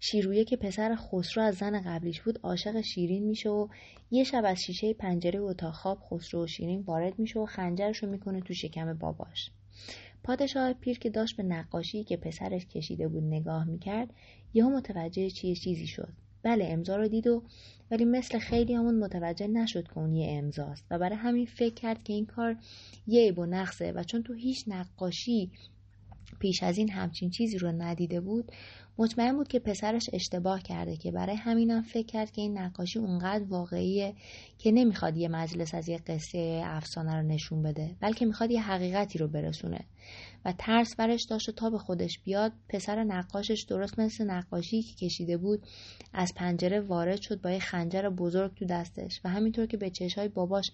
شیرویه 0.00 0.44
که 0.44 0.56
پسر 0.56 0.96
خسرو 0.96 1.42
از 1.42 1.54
زن 1.54 1.80
قبلیش 1.80 2.20
بود 2.20 2.38
عاشق 2.42 2.80
شیرین 2.80 3.26
میشه 3.26 3.48
و 3.48 3.68
یه 4.10 4.24
شب 4.24 4.42
از 4.44 4.58
شیشه 4.66 4.94
پنجره 4.94 5.40
اتاق 5.40 5.74
خواب 5.74 5.98
خسرو 6.10 6.44
و 6.44 6.46
شیرین 6.46 6.80
وارد 6.80 7.18
میشه 7.18 7.40
و 7.40 7.46
خنجرش 7.46 7.96
رو 7.96 8.10
می‌کنه 8.10 8.40
تو 8.40 8.54
شکم 8.54 8.94
باباش. 8.94 9.50
پادشاه 10.22 10.72
پیر 10.72 10.98
که 10.98 11.10
داشت 11.10 11.36
به 11.36 11.42
نقاشی 11.42 12.04
که 12.04 12.16
پسرش 12.16 12.66
کشیده 12.66 13.08
بود 13.08 13.24
نگاه 13.24 13.64
می‌کرد 13.64 14.10
یهو 14.54 14.70
متوجه 14.70 15.30
چیه 15.30 15.54
چیزی 15.54 15.86
شد. 15.86 16.12
بله 16.42 16.64
امضا 16.68 16.96
رو 16.96 17.08
دید 17.08 17.26
و 17.26 17.42
ولی 17.90 18.04
مثل 18.04 18.38
خیلی 18.38 18.74
همون 18.74 18.98
متوجه 18.98 19.46
نشد 19.46 19.88
که 19.88 19.98
اون 19.98 20.14
یه 20.14 20.38
امضاست 20.38 20.86
و 20.90 20.98
برای 20.98 21.16
همین 21.16 21.46
فکر 21.46 21.74
کرد 21.74 22.04
که 22.04 22.12
این 22.12 22.26
کار 22.26 22.56
یه 23.06 23.20
عیب 23.22 23.38
و 23.38 23.46
نقصه 23.46 23.92
و 23.92 24.02
چون 24.02 24.22
تو 24.22 24.34
هیچ 24.34 24.64
نقاشی 24.66 25.50
پیش 26.38 26.62
از 26.62 26.78
این 26.78 26.90
همچین 26.90 27.30
چیزی 27.30 27.58
رو 27.58 27.72
ندیده 27.72 28.20
بود 28.20 28.52
مطمئن 28.98 29.36
بود 29.36 29.48
که 29.48 29.58
پسرش 29.58 30.10
اشتباه 30.12 30.62
کرده 30.62 30.96
که 30.96 31.10
برای 31.10 31.36
همینم 31.36 31.82
فکر 31.82 32.06
کرد 32.06 32.30
که 32.30 32.42
این 32.42 32.58
نقاشی 32.58 32.98
اونقدر 32.98 33.44
واقعیه 33.44 34.14
که 34.58 34.72
نمی‌خواد 34.72 35.16
یه 35.16 35.28
مجلس 35.28 35.74
از 35.74 35.88
یه 35.88 35.98
قصه 35.98 36.62
افسانه 36.64 37.16
رو 37.16 37.22
نشون 37.22 37.62
بده 37.62 37.96
بلکه 38.00 38.26
می‌خواد 38.26 38.50
یه 38.50 38.62
حقیقتی 38.62 39.18
رو 39.18 39.28
برسونه. 39.28 39.80
و 40.44 40.52
ترس 40.58 40.96
برش 40.96 41.24
داشت 41.30 41.48
و 41.48 41.52
تا 41.52 41.70
به 41.70 41.78
خودش 41.78 42.18
بیاد 42.24 42.52
پسر 42.68 43.04
نقاشش 43.04 43.64
درست 43.68 43.98
مثل 43.98 44.24
نقاشی 44.24 44.82
که 44.82 45.06
کشیده 45.06 45.36
بود 45.36 45.62
از 46.12 46.32
پنجره 46.36 46.80
وارد 46.80 47.20
شد 47.20 47.40
با 47.40 47.50
یه 47.50 47.58
خنجر 47.58 48.08
بزرگ 48.08 48.54
تو 48.54 48.64
دستش. 48.64 49.20
و 49.24 49.28
همینطور 49.28 49.66
که 49.66 49.76
به 49.76 49.90
چشهای 49.90 50.28
باباش 50.28 50.70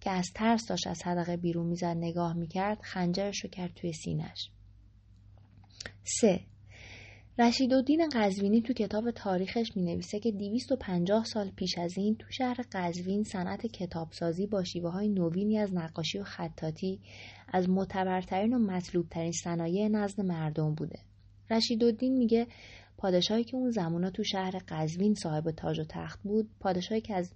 که 0.00 0.10
از 0.10 0.30
ترس 0.34 0.66
داشت 0.66 0.86
از 0.86 0.98
صدقه 0.98 1.36
بیرون 1.36 1.66
می‌زد 1.66 1.84
نگاه 1.84 2.32
می‌کرد 2.32 2.78
خنجرش 2.82 3.44
رو 3.44 3.50
کرد 3.50 3.74
توی 3.74 3.92
سینش 3.92 4.50
سه 6.04 6.40
رشیدالدین 7.38 8.08
قزوینی 8.12 8.62
تو 8.62 8.72
کتاب 8.72 9.10
تاریخش 9.10 9.76
می 9.76 9.82
نویسه 9.82 10.20
که 10.20 10.32
250 10.32 11.24
سال 11.24 11.50
پیش 11.50 11.78
از 11.78 11.98
این 11.98 12.16
تو 12.16 12.26
شهر 12.30 12.56
قزوین 12.72 13.22
صنعت 13.24 13.66
کتابسازی 13.66 14.46
با 14.46 14.64
شیوه 14.64 14.90
های 14.90 15.08
نوینی 15.08 15.58
از 15.58 15.74
نقاشی 15.74 16.18
و 16.18 16.24
خطاطی 16.24 17.00
از 17.48 17.68
معتبرترین 17.68 18.54
و 18.54 18.58
مطلوبترین 18.58 19.32
صنایع 19.32 19.88
نزد 19.88 20.20
مردم 20.20 20.74
بوده. 20.74 20.98
رشیدالدین 21.50 22.16
میگه 22.16 22.46
پادشاهی 22.98 23.44
که 23.44 23.56
اون 23.56 23.70
زمانا 23.70 24.10
تو 24.10 24.24
شهر 24.24 24.62
قزوین 24.68 25.14
صاحب 25.14 25.50
تاج 25.50 25.80
و 25.80 25.84
تخت 25.84 26.20
بود 26.22 26.50
پادشاهی 26.60 27.00
که 27.00 27.14
از 27.14 27.32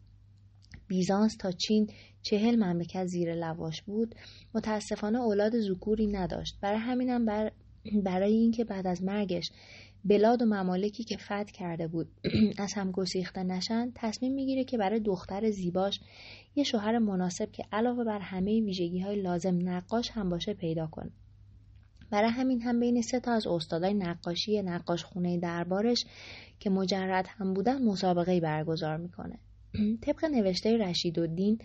بیزانس 0.89 1.37
تا 1.37 1.53
چین 1.53 1.91
چهل 2.23 2.65
مملکت 2.65 3.07
زیر 3.07 3.35
لواش 3.35 3.83
بود 3.83 4.15
متاسفانه 4.55 5.19
اولاد 5.21 5.61
زکوری 5.61 6.07
نداشت 6.07 6.59
برای 6.61 6.79
همینم 6.79 7.27
بر 7.27 7.53
برای 8.05 8.33
اینکه 8.33 8.65
بعد 8.65 8.87
از 8.87 9.03
مرگش 9.03 9.51
بلاد 10.05 10.43
و 10.43 10.45
ممالکی 10.45 11.05
که 11.05 11.17
فتح 11.17 11.45
کرده 11.45 11.89
بود 11.89 12.09
از 12.65 12.73
هم 12.73 12.91
گسیخته 12.91 13.43
نشن 13.43 13.93
تصمیم 13.95 14.33
می‌گیره 14.33 14.65
که 14.65 14.79
برای 14.79 15.01
دختر 15.01 15.51
زیباش 15.51 16.01
یه 16.57 16.65
شوهر 16.65 16.99
مناسب 16.99 17.53
که 17.53 17.65
علاوه 17.73 18.05
بر 18.05 18.19
همه 18.19 18.61
ویژگی 18.61 19.01
های 19.01 19.23
لازم 19.23 19.69
نقاش 19.69 20.11
هم 20.11 20.29
باشه 20.29 20.55
پیدا 20.55 20.87
کنه. 20.87 21.11
برای 22.11 22.31
همین 22.31 22.63
هم 22.63 22.81
بین 22.81 23.03
سه 23.03 23.21
تا 23.21 23.33
از 23.33 23.47
استادای 23.47 23.95
نقاشی 23.95 24.63
نقاش 24.63 25.05
خونه 25.05 25.39
دربارش 25.39 26.05
که 26.61 26.71
مجرد 26.71 27.27
هم 27.29 27.55
بودن 27.55 27.83
مسابقه 27.83 28.41
برگزار 28.41 28.97
می‌کنه. 28.97 29.39
طبق 30.07 30.25
نوشته 30.25 30.77
رشید 30.77 31.19
الدین 31.19 31.59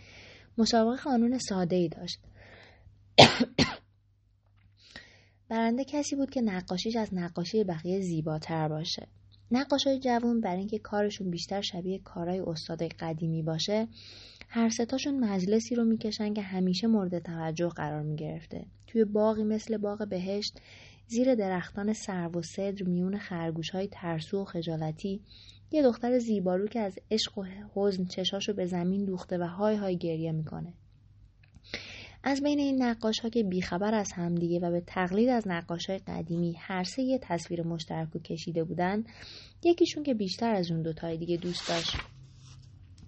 مسابقه 0.57 1.03
قانون 1.03 1.37
ساده 1.37 1.75
ای 1.75 1.89
داشت. 1.89 2.19
برنده 5.49 5.83
کسی 5.83 6.15
بود 6.15 6.29
که 6.29 6.41
نقاشیش 6.41 6.95
از 6.95 7.13
نقاشی 7.13 7.63
بقیه 7.63 7.99
زیباتر 7.99 8.67
باشه. 8.67 9.07
نقاشای 9.51 9.99
جوون 9.99 10.41
برای 10.41 10.59
اینکه 10.59 10.79
کارشون 10.79 11.29
بیشتر 11.29 11.61
شبیه 11.61 11.99
کارهای 11.99 12.39
استادای 12.39 12.89
قدیمی 12.89 13.43
باشه 13.43 13.87
هر 14.49 14.69
ستاشون 14.69 15.19
مجلسی 15.19 15.75
رو 15.75 15.83
می‌کشن 15.83 16.33
که 16.33 16.41
همیشه 16.41 16.87
مورد 16.87 17.19
توجه 17.19 17.69
قرار 17.69 18.03
می‌گرفته. 18.03 18.65
توی 18.87 19.05
باقی 19.05 19.43
مثل 19.43 19.77
باغ 19.77 20.07
بهشت 20.09 20.59
زیر 21.07 21.35
درختان 21.35 21.93
سرو 21.93 22.39
و 22.39 22.41
صدر 22.41 22.83
میون 22.83 23.17
خرگوش 23.17 23.69
های 23.69 23.87
ترسو 23.91 24.41
و 24.41 24.45
خجالتی 24.45 25.21
یه 25.71 25.83
دختر 25.83 26.19
زیبارو 26.19 26.67
که 26.67 26.79
از 26.79 26.99
عشق 27.11 27.37
و 27.37 27.43
حزن 27.75 28.05
چشاشو 28.05 28.53
به 28.53 28.65
زمین 28.65 29.05
دوخته 29.05 29.37
و 29.37 29.43
های 29.43 29.75
های 29.75 29.97
گریه 29.97 30.31
می‌کنه. 30.31 30.73
از 32.23 32.43
بین 32.43 32.59
این 32.59 32.83
نقاش 32.83 33.19
ها 33.19 33.29
که 33.29 33.43
بیخبر 33.43 33.95
از 33.95 34.11
همدیگه 34.11 34.59
و 34.59 34.71
به 34.71 34.81
تقلید 34.87 35.29
از 35.29 35.47
نقاش 35.47 35.89
های 35.89 35.99
قدیمی 35.99 36.55
هر 36.59 36.83
سه 36.83 37.01
یه 37.01 37.19
تصویر 37.21 37.67
مشترک 37.67 38.15
و 38.15 38.19
کشیده 38.19 38.63
بودن 38.63 39.03
یکیشون 39.63 40.03
که 40.03 40.13
بیشتر 40.13 40.55
از 40.55 40.71
اون 40.71 40.81
دوتای 40.81 41.17
دیگه 41.17 41.37
دوست 41.37 41.69
داشت 41.69 41.97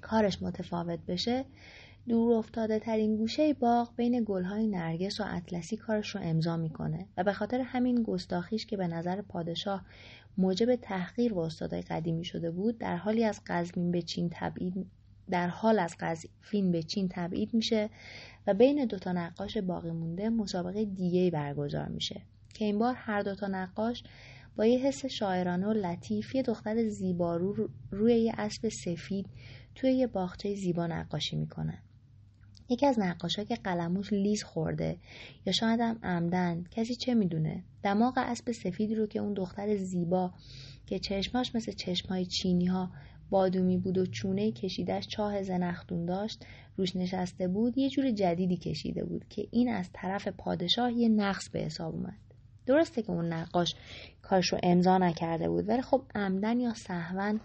کارش 0.02 0.42
متفاوت 0.42 1.00
بشه 1.08 1.46
دور 2.08 2.34
افتاده 2.34 2.80
ترین 2.80 3.16
گوشه 3.16 3.54
باغ 3.54 3.96
بین 3.96 4.24
گلهای 4.28 4.68
نرگس 4.68 5.20
و 5.20 5.24
اطلسی 5.28 5.78
کارش 5.78 6.16
رو 6.16 6.22
امضا 6.24 6.58
می‌کنه 6.58 7.08
و 7.18 7.24
به 7.24 7.34
خاطر 7.34 7.62
همین 7.62 8.04
گستاخیش 8.04 8.66
که 8.66 8.78
به 8.78 8.88
نظر 8.88 9.22
پادشاه 9.22 9.86
موجب 10.38 10.76
تحقیر 10.76 11.34
و 11.34 11.40
استادای 11.40 11.82
قدیمی 11.82 12.26
شده 12.26 12.52
بود 12.52 12.78
در 12.78 12.98
حالی 12.98 13.24
از 13.24 13.42
قزوین 13.48 13.92
به 13.92 14.02
چین 14.02 14.30
تبعید 14.34 14.86
در 15.30 15.48
حال 15.48 15.80
از 15.80 15.96
قزوین 16.00 16.72
به 16.72 16.84
چین 16.84 17.10
تبعید 17.12 17.54
میشه 17.54 17.90
و 18.48 18.54
بین 18.54 18.86
دوتا 18.86 19.12
نقاش 19.12 19.58
باقی 19.58 19.92
مونده 19.92 20.30
مسابقه 20.30 20.86
دیگه 20.86 21.32
برگزار 21.32 21.88
میشه. 21.88 22.22
که 22.54 22.66
این 22.66 22.80
بار 22.80 22.94
هر 22.98 23.22
دوتا 23.22 23.48
نقاش 23.48 24.04
با 24.56 24.66
یه 24.66 24.80
حس 24.80 25.06
شاعرانه 25.06 25.68
و 25.68 25.72
لطیف 25.72 26.36
یه 26.36 26.42
دختر 26.42 26.90
زیبارو 26.90 27.70
روی 27.92 28.16
یه 28.16 28.34
اسب 28.38 28.70
سفید 28.70 29.26
توی 29.76 29.92
یه 29.92 30.08
باغچه 30.08 30.56
زیبا 30.56 30.88
نقاشی 30.88 31.36
می‌کنن 31.36 31.78
یکی 32.70 32.86
از 32.86 33.00
نقاشا 33.00 33.44
که 33.44 33.56
قلموش 33.56 34.14
لیز 34.14 34.44
خورده 34.44 34.98
یا 35.46 35.54
شاید 35.54 35.80
هم 35.80 36.00
عمدن 36.04 36.64
کسی 36.72 36.96
چه 36.96 37.14
می‌دونه؟ 37.14 37.64
دماغ 37.84 38.14
اسب 38.18 38.52
سفید 38.52 38.94
رو 38.94 39.08
که 39.08 39.20
اون 39.20 39.34
دختر 39.34 39.78
زیبا 39.78 40.34
که 40.86 41.00
چشماش 41.00 41.56
مثل 41.56 41.72
چشمای 41.72 42.26
چینی 42.26 42.66
ها 42.66 42.92
بادومی 43.32 43.78
بود 43.78 43.98
و 43.98 44.06
چونه 44.06 44.52
کشیدش 44.52 45.08
چاه 45.08 45.44
زنختون 45.44 46.06
داشت 46.06 46.46
روش 46.78 46.96
نشسته 46.96 47.48
بود 47.48 47.78
یه 47.78 47.90
جور 47.90 48.12
جدیدی 48.12 48.58
کشیده 48.58 49.04
بود 49.04 49.26
که 49.30 49.48
این 49.52 49.74
از 49.74 49.90
طرف 49.94 50.28
پادشاه 50.28 50.94
یه 50.94 51.10
نقص 51.10 51.50
به 51.50 51.60
حساب 51.60 51.96
اومد. 51.96 52.18
درسته 52.66 53.02
که 53.02 53.12
اون 53.12 53.34
نقاش 53.34 53.76
کارش 54.22 54.54
رو 54.54 54.60
امضا 54.64 54.98
نکرده 54.98 55.50
بود 55.50 55.70
ولی 55.70 55.82
خب 55.82 56.02
عمدن 56.16 56.60
یا 56.60 56.74
سهون 56.74 57.40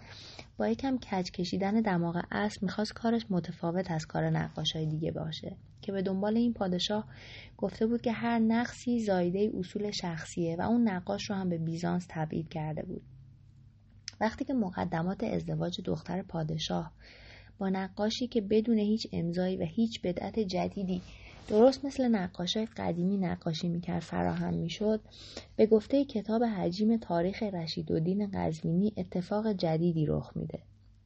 با 0.57 0.67
یکم 0.67 0.97
کج 0.97 1.31
کشیدن 1.31 1.81
دماغ 1.81 2.23
اسب 2.31 2.63
می‌خواست 2.63 2.93
کارش 2.93 3.25
متفاوت 3.29 3.91
از 3.91 4.05
کار 4.05 4.29
نقاشای 4.29 4.85
دیگه 4.85 5.11
باشه. 5.11 5.55
که 5.81 5.91
به 5.91 6.01
دنبال 6.01 6.37
این 6.37 6.53
پادشاه 6.53 7.07
گفته 7.57 7.87
بود 7.87 8.01
که 8.01 8.11
هر 8.11 8.39
نقصی 8.39 8.99
زایده 8.99 9.51
اصول 9.59 9.91
شخصیه 9.91 10.55
و 10.59 10.61
اون 10.61 10.87
نقاش 10.89 11.29
رو 11.29 11.35
هم 11.35 11.49
به 11.49 11.57
بیزانس 11.57 12.05
تبعید 12.09 12.49
کرده 12.49 12.83
بود. 12.83 13.01
وقتی 14.19 14.45
که 14.45 14.53
مقدمات 14.53 15.23
ازدواج 15.23 15.81
دختر 15.81 16.21
پادشاه 16.21 16.91
با 17.59 17.69
نقاشی 17.69 18.27
که 18.27 18.41
بدون 18.41 18.77
هیچ 18.77 19.07
امضایی 19.11 19.57
و 19.57 19.63
هیچ 19.63 20.01
بدعت 20.01 20.39
جدیدی 20.39 21.01
درست 21.47 21.85
مثل 21.85 22.07
نقاشای 22.07 22.65
قدیمی 22.77 23.17
نقاشی 23.17 23.67
می‌کرد 23.67 23.99
فراهم 23.99 24.53
می‌شد 24.53 25.01
به 25.55 25.65
گفته 25.65 26.05
کتاب 26.05 26.43
حجیم 26.43 26.97
تاریخ 26.97 27.43
رشیدالدین 27.43 28.31
قزوینی 28.33 28.93
اتفاق 28.97 29.51
جدیدی 29.53 30.05
رخ 30.05 30.31
میده. 30.35 30.59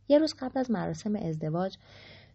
یه 0.10 0.20
روز 0.20 0.34
قبل 0.40 0.60
از 0.60 0.72
مراسم 0.72 1.16
ازدواج 1.16 1.78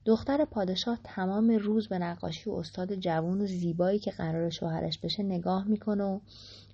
دختر 0.04 0.44
پادشاه 0.44 0.98
تمام 1.04 1.50
روز 1.50 1.88
به 1.88 1.98
نقاشی 1.98 2.50
و 2.50 2.52
استاد 2.52 2.94
جوون 2.94 3.40
و 3.40 3.46
زیبایی 3.46 3.98
که 3.98 4.10
قرار 4.10 4.50
شوهرش 4.50 4.98
بشه 4.98 5.22
نگاه 5.22 5.68
می‌کنه 5.68 6.04
و 6.04 6.20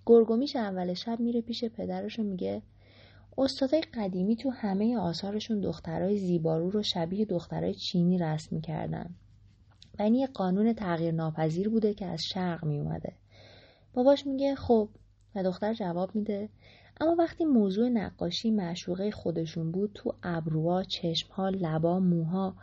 گرگومیش 0.07 0.57
اول 0.57 0.95
شب 0.95 1.21
میره 1.21 1.41
پیش 1.41 1.65
پدرش 1.65 2.19
و 2.19 2.23
میگه 2.23 2.63
استادای 3.39 3.83
قدیمی 3.95 4.37
تو 4.37 4.51
همه 4.51 4.99
آثارشون 4.99 5.61
دخترای 5.61 6.17
زیبارو 6.17 6.71
رو 6.71 6.83
شبیه 6.83 7.25
دخترای 7.25 7.75
چینی 7.75 8.19
رسم 8.19 8.57
می‌کردن 8.57 9.15
و 9.99 10.03
این 10.03 10.15
یه 10.15 10.27
قانون 10.27 10.73
تغییر 10.73 11.15
ناپذیر 11.15 11.69
بوده 11.69 11.95
که 11.95 12.07
از 12.07 12.21
شرق 12.35 12.65
می 12.65 12.79
اومده. 12.79 13.13
باباش 13.95 14.27
میگه 14.27 14.55
خب 14.55 14.89
و 15.35 15.43
دختر 15.43 15.75
جواب 15.75 16.15
میده 16.15 16.49
اما 17.01 17.17
وقتی 17.19 17.45
موضوع 17.45 17.89
نقاشی 17.89 18.51
معشوقه 18.51 19.11
خودشون 19.11 19.73
بود 19.73 19.91
تو 19.95 20.15
ابروها، 20.23 20.83
چشمها، 20.83 21.49
لبا، 21.49 22.01
موها 22.01 22.55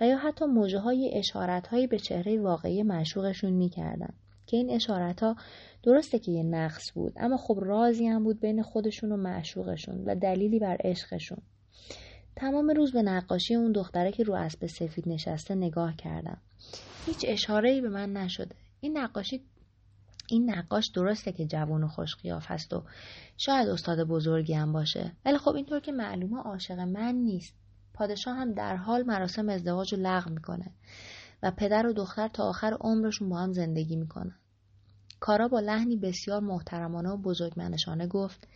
و 0.00 0.06
یا 0.06 0.18
حتی 0.18 0.44
موجه 0.44 0.78
های 0.78 1.10
اشارت 1.14 1.66
هایی 1.66 1.86
به 1.86 1.98
چهره 1.98 2.40
واقعی 2.40 2.82
معشوقشون 2.82 3.52
می‌کردن 3.52 4.14
که 4.46 4.56
این 4.56 4.70
اشارت 4.70 5.22
ها 5.22 5.36
درسته 5.82 6.18
که 6.18 6.32
یه 6.32 6.42
نقص 6.42 6.92
بود 6.94 7.12
اما 7.16 7.36
خب 7.36 7.58
رازی 7.62 8.06
هم 8.06 8.24
بود 8.24 8.40
بین 8.40 8.62
خودشون 8.62 9.12
و 9.12 9.16
معشوقشون 9.16 10.04
و 10.04 10.14
دلیلی 10.14 10.58
بر 10.58 10.76
عشقشون. 10.84 11.38
تمام 12.36 12.70
روز 12.70 12.92
به 12.92 13.02
نقاشی 13.02 13.54
اون 13.54 13.72
دختره 13.72 14.12
که 14.12 14.22
رو 14.22 14.34
اسب 14.34 14.66
سفید 14.66 15.08
نشسته 15.08 15.54
نگاه 15.54 15.96
کردم. 15.96 16.38
هیچ 17.06 17.24
اشاره 17.28 17.70
ای 17.70 17.80
به 17.80 17.88
من 17.88 18.12
نشده. 18.12 18.54
این 18.80 18.98
نقاشی 18.98 19.42
این 20.28 20.50
نقاش 20.50 20.90
درسته 20.94 21.32
که 21.32 21.46
جوان 21.46 21.84
و 21.84 21.88
خوش 21.88 22.16
قیاف 22.16 22.44
هست 22.48 22.72
و 22.72 22.82
شاید 23.36 23.68
استاد 23.68 24.08
بزرگی 24.08 24.54
هم 24.54 24.72
باشه. 24.72 25.12
ولی 25.24 25.38
خب 25.38 25.54
اینطور 25.54 25.80
که 25.80 25.92
معلومه 25.92 26.42
عاشق 26.42 26.78
من 26.78 27.14
نیست. 27.14 27.54
پادشاه 27.94 28.36
هم 28.36 28.52
در 28.52 28.76
حال 28.76 29.02
مراسم 29.02 29.48
ازدواج 29.48 29.94
رو 29.94 30.00
لغو 30.02 30.30
می‌کنه. 30.30 30.70
و 31.44 31.50
پدر 31.50 31.86
و 31.86 31.92
دختر 31.92 32.28
تا 32.28 32.44
آخر 32.44 32.76
عمرشون 32.80 33.28
با 33.28 33.38
هم 33.38 33.52
زندگی 33.52 33.96
می‌کنن. 33.96 34.36
کارا 35.20 35.48
با 35.48 35.60
لحنی 35.60 35.96
بسیار 35.96 36.40
محترمانه 36.40 37.08
و 37.08 37.16
بزرگمنشانه 37.16 38.06
گفت 38.06 38.48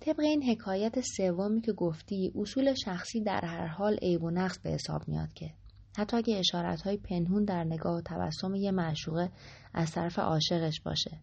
طبق 0.00 0.20
این 0.20 0.42
حکایت 0.42 1.00
سومی 1.00 1.60
که 1.60 1.72
گفتی 1.72 2.32
اصول 2.36 2.74
شخصی 2.74 3.20
در 3.20 3.40
هر 3.44 3.66
حال 3.66 3.96
عیب 4.02 4.22
و 4.22 4.30
نقص 4.30 4.58
به 4.58 4.70
حساب 4.70 5.08
میاد 5.08 5.32
که 5.32 5.50
حتی 5.98 6.16
اگه 6.16 6.36
اشارت 6.38 6.82
های 6.82 6.96
پنهون 6.96 7.44
در 7.44 7.64
نگاه 7.64 7.98
و 7.98 8.00
تبسم 8.00 8.54
یه 8.54 8.70
معشوقه 8.70 9.30
از 9.74 9.92
طرف 9.92 10.18
عاشقش 10.18 10.80
باشه. 10.80 11.18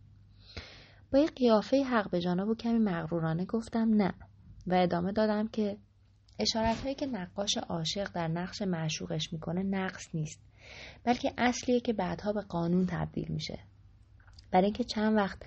با 1.13 1.19
یه 1.19 1.27
قیافه 1.27 1.83
حق 1.83 2.09
به 2.09 2.21
جانب 2.21 2.47
و 2.47 2.55
کمی 2.55 2.79
مغرورانه 2.79 3.45
گفتم 3.45 3.89
نه 3.93 4.13
و 4.67 4.73
ادامه 4.73 5.11
دادم 5.11 5.47
که 5.47 5.77
اشارت 6.39 6.81
هایی 6.81 6.95
که 6.95 7.05
نقاش 7.05 7.57
عاشق 7.57 8.11
در 8.11 8.27
نقش 8.27 8.61
معشوقش 8.61 9.33
می‌کنه 9.33 9.63
نقص 9.63 10.15
نیست. 10.15 10.41
بلکه 11.03 11.33
اصلیه 11.37 11.79
که 11.79 11.93
بعدها 11.93 12.33
به 12.33 12.41
قانون 12.41 12.85
تبدیل 12.85 13.27
میشه. 13.29 13.59
برای 14.51 14.65
اینکه 14.65 14.83
چند 14.83 15.17
وقت 15.17 15.37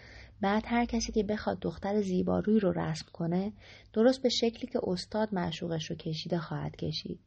بعد 0.40 0.62
هر 0.66 0.84
کسی 0.84 1.12
که 1.12 1.22
بخواد 1.22 1.58
دختر 1.60 2.00
زیبارویی 2.00 2.60
رو 2.60 2.72
رسم 2.72 3.06
کنه 3.12 3.52
درست 3.92 4.22
به 4.22 4.28
شکلی 4.28 4.66
که 4.72 4.80
استاد 4.82 5.34
معشوقش 5.34 5.90
رو 5.90 5.96
کشیده 5.96 6.38
خواهد 6.38 6.76
کشید. 6.76 7.20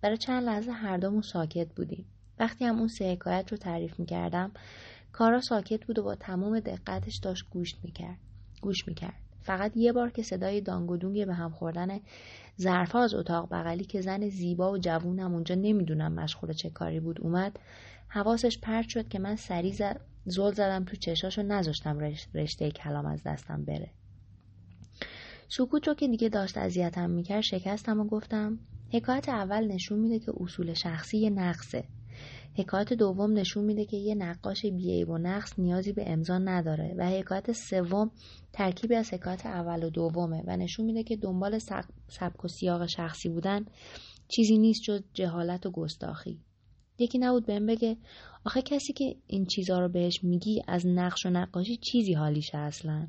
برای 0.00 0.16
چند 0.16 0.42
لحظه 0.42 0.72
هر 0.72 0.96
دومون 0.96 1.22
ساکت 1.22 1.74
بودیم. 1.74 2.06
وقتی 2.38 2.64
هم 2.64 2.78
اون 2.78 2.88
سه 2.88 3.12
حکایت 3.12 3.52
رو 3.52 3.56
تعریف 3.56 4.00
می‌کردم 4.00 4.52
کارا 5.12 5.40
ساکت 5.40 5.86
بود 5.86 5.98
و 5.98 6.02
با 6.02 6.14
تمام 6.14 6.60
دقتش 6.60 7.18
داشت 7.22 7.44
گوش 7.50 7.74
می‌کرد 7.84 8.18
گوش 8.60 8.88
می‌کرد. 8.88 9.25
فقط 9.46 9.76
یه 9.76 9.92
بار 9.92 10.10
که 10.10 10.22
صدای 10.22 10.60
دانگودونگ 10.60 11.26
به 11.26 11.34
هم 11.34 11.50
خوردن 11.50 12.00
ظرفا 12.60 13.02
از 13.02 13.14
اتاق 13.14 13.48
بغلی 13.50 13.84
که 13.84 14.00
زن 14.00 14.28
زیبا 14.28 14.72
و 14.72 14.78
جوونم 14.78 15.34
اونجا 15.34 15.54
نمی‌دونم 15.54 16.12
مشغول 16.12 16.52
چه 16.52 16.70
کاری 16.70 17.00
بود 17.00 17.20
اومد 17.20 17.58
حواسش 18.08 18.58
پرت 18.58 18.88
شد 18.88 19.08
که 19.08 19.18
من 19.18 19.36
سری 19.36 19.72
زل 19.72 19.94
زدم 20.52 20.84
تو 20.84 20.96
چشاش 20.96 21.38
و 21.38 21.42
نذاشتم 21.42 21.98
رشته 22.34 22.70
کلام 22.70 23.06
از 23.06 23.22
دستم 23.22 23.64
بره. 23.64 23.90
سکوت 25.48 25.88
رو 25.88 25.94
که 25.94 26.08
دیگه 26.08 26.28
داشت 26.28 26.58
اذیتم 26.58 27.10
می‌کرد 27.10 27.40
شکستم 27.40 28.00
و 28.00 28.04
گفتم 28.04 28.58
حکایت 28.92 29.28
اول 29.28 29.66
نشون 29.66 29.98
میده 29.98 30.18
که 30.18 30.32
اصول 30.40 30.74
شخصی 30.74 31.30
نقصه. 31.30 31.84
حکایت 32.58 32.92
دوم 32.92 33.32
نشون 33.32 33.64
میده 33.64 33.84
که 33.84 33.96
یه 33.96 34.14
نقاش 34.14 34.66
بیعیب 34.66 35.08
و 35.08 35.18
نقص 35.18 35.58
نیازی 35.58 35.92
به 35.92 36.10
امضا 36.10 36.38
نداره 36.38 36.94
و 36.98 37.08
حکایت 37.10 37.52
سوم 37.52 38.10
ترکیبی 38.52 38.94
از 38.94 39.14
حکایت 39.14 39.46
اول 39.46 39.84
و 39.84 39.90
دومه 39.90 40.42
و 40.46 40.56
نشون 40.56 40.86
میده 40.86 41.02
که 41.02 41.16
دنبال 41.16 41.58
سبک 42.08 42.44
و 42.44 42.48
سیاق 42.48 42.86
شخصی 42.86 43.28
بودن 43.28 43.64
چیزی 44.28 44.58
نیست 44.58 44.82
جز 44.82 45.02
جهالت 45.14 45.66
و 45.66 45.70
گستاخی. 45.70 46.40
یکی 46.98 47.18
نبود 47.18 47.46
بهم 47.46 47.66
بگه 47.66 47.96
آخه 48.44 48.62
کسی 48.62 48.92
که 48.92 49.16
این 49.26 49.44
چیزها 49.44 49.80
رو 49.80 49.88
بهش 49.88 50.24
میگی 50.24 50.62
از 50.68 50.86
نقش 50.86 51.26
و 51.26 51.30
نقاشی 51.30 51.76
چیزی 51.76 52.12
حالیشه 52.12 52.58
اصلا. 52.58 53.08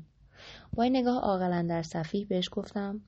با 0.76 0.82
این 0.82 0.96
نگاه 0.96 1.20
عاقلا 1.20 1.66
در 1.68 1.82
صفیح 1.82 2.26
بهش 2.28 2.48
گفتم 2.52 3.00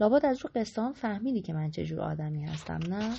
لابد 0.00 0.26
از 0.26 0.38
رو 0.44 0.50
قصه 0.54 0.92
فهمیدی 0.92 1.42
که 1.42 1.52
من 1.52 1.70
چجور 1.70 2.00
آدمی 2.00 2.44
هستم 2.44 2.80
نه؟ 2.88 3.14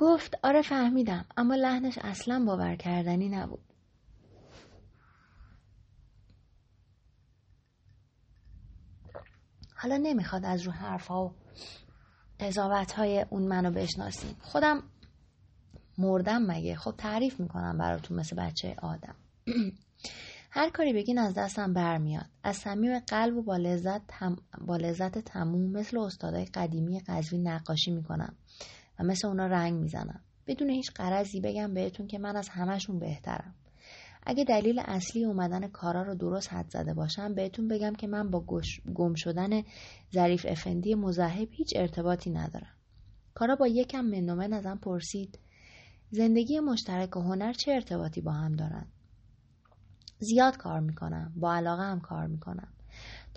گفت 0.00 0.34
آره 0.42 0.62
فهمیدم 0.62 1.24
اما 1.36 1.54
لحنش 1.54 1.98
اصلا 1.98 2.44
باور 2.46 2.76
کردنی 2.76 3.28
نبود. 3.28 3.64
حالا 9.74 9.96
نمی‌خواد 9.96 10.44
از 10.44 10.62
رو 10.62 10.72
حرفها 10.72 11.24
و 11.24 11.32
قضاوت 12.40 12.92
های 12.92 13.26
اون 13.30 13.42
منو 13.42 13.70
بشناسیم. 13.70 14.36
خودم 14.40 14.82
مردم 15.98 16.42
مگه؟ 16.42 16.76
خب 16.76 16.94
تعریف 16.98 17.40
می‌کنم 17.40 17.78
براتون 17.78 18.18
مثل 18.18 18.36
بچه 18.36 18.76
آدم. 18.82 19.14
هر 20.50 20.70
کاری 20.70 20.92
بگین 20.92 21.18
از 21.18 21.34
دستم 21.34 21.72
برمیاد. 21.72 22.26
از 22.42 22.56
صمیم 22.56 22.98
قلب 22.98 23.36
و 23.36 23.42
با 23.42 23.56
لذت, 23.56 24.06
تم... 24.08 24.36
با 24.60 24.76
لذت 24.76 25.18
تموم 25.18 25.72
مثل 25.72 25.98
استادای 25.98 26.44
قدیمی 26.44 27.00
قزوین 27.00 27.48
نقاشی 27.48 27.90
می‌کنم. 27.90 28.36
و 28.98 29.04
مثل 29.04 29.28
اونا 29.28 29.46
رنگ 29.46 29.80
می‌زنم. 29.80 30.20
بدون 30.46 30.70
هیچ 30.70 30.90
قرضی 30.90 31.40
بگم 31.40 31.74
بهتون 31.74 32.06
که 32.06 32.18
من 32.18 32.36
از 32.36 32.48
همهشون 32.48 32.98
بهترم. 32.98 33.54
اگه 34.26 34.44
دلیل 34.44 34.78
اصلی 34.84 35.24
اومدن 35.24 35.68
کارا 35.68 36.02
رو 36.02 36.14
درست 36.14 36.52
حد 36.52 36.70
زده 36.70 36.94
باشم 36.94 37.34
بهتون 37.34 37.68
بگم 37.68 37.94
که 37.94 38.06
من 38.06 38.30
با 38.30 38.44
گم 38.94 39.14
شدن 39.14 39.62
ظریف 40.14 40.46
افندی 40.48 40.94
مذهب 40.94 41.48
هیچ 41.50 41.72
ارتباطی 41.76 42.30
ندارم. 42.30 42.74
کارا 43.34 43.56
با 43.56 43.66
یکم 43.66 44.00
منومن 44.04 44.52
ازم 44.52 44.78
پرسید 44.82 45.38
زندگی 46.10 46.60
مشترک 46.60 47.16
و 47.16 47.20
هنر 47.20 47.52
چه 47.52 47.72
ارتباطی 47.72 48.20
با 48.20 48.32
هم 48.32 48.56
دارن؟ 48.56 48.86
زیاد 50.18 50.56
کار 50.56 50.80
می‌کنم 50.80 51.32
با 51.36 51.54
علاقه 51.54 51.82
هم 51.82 52.00
کار 52.00 52.26
می‌کنم. 52.26 52.72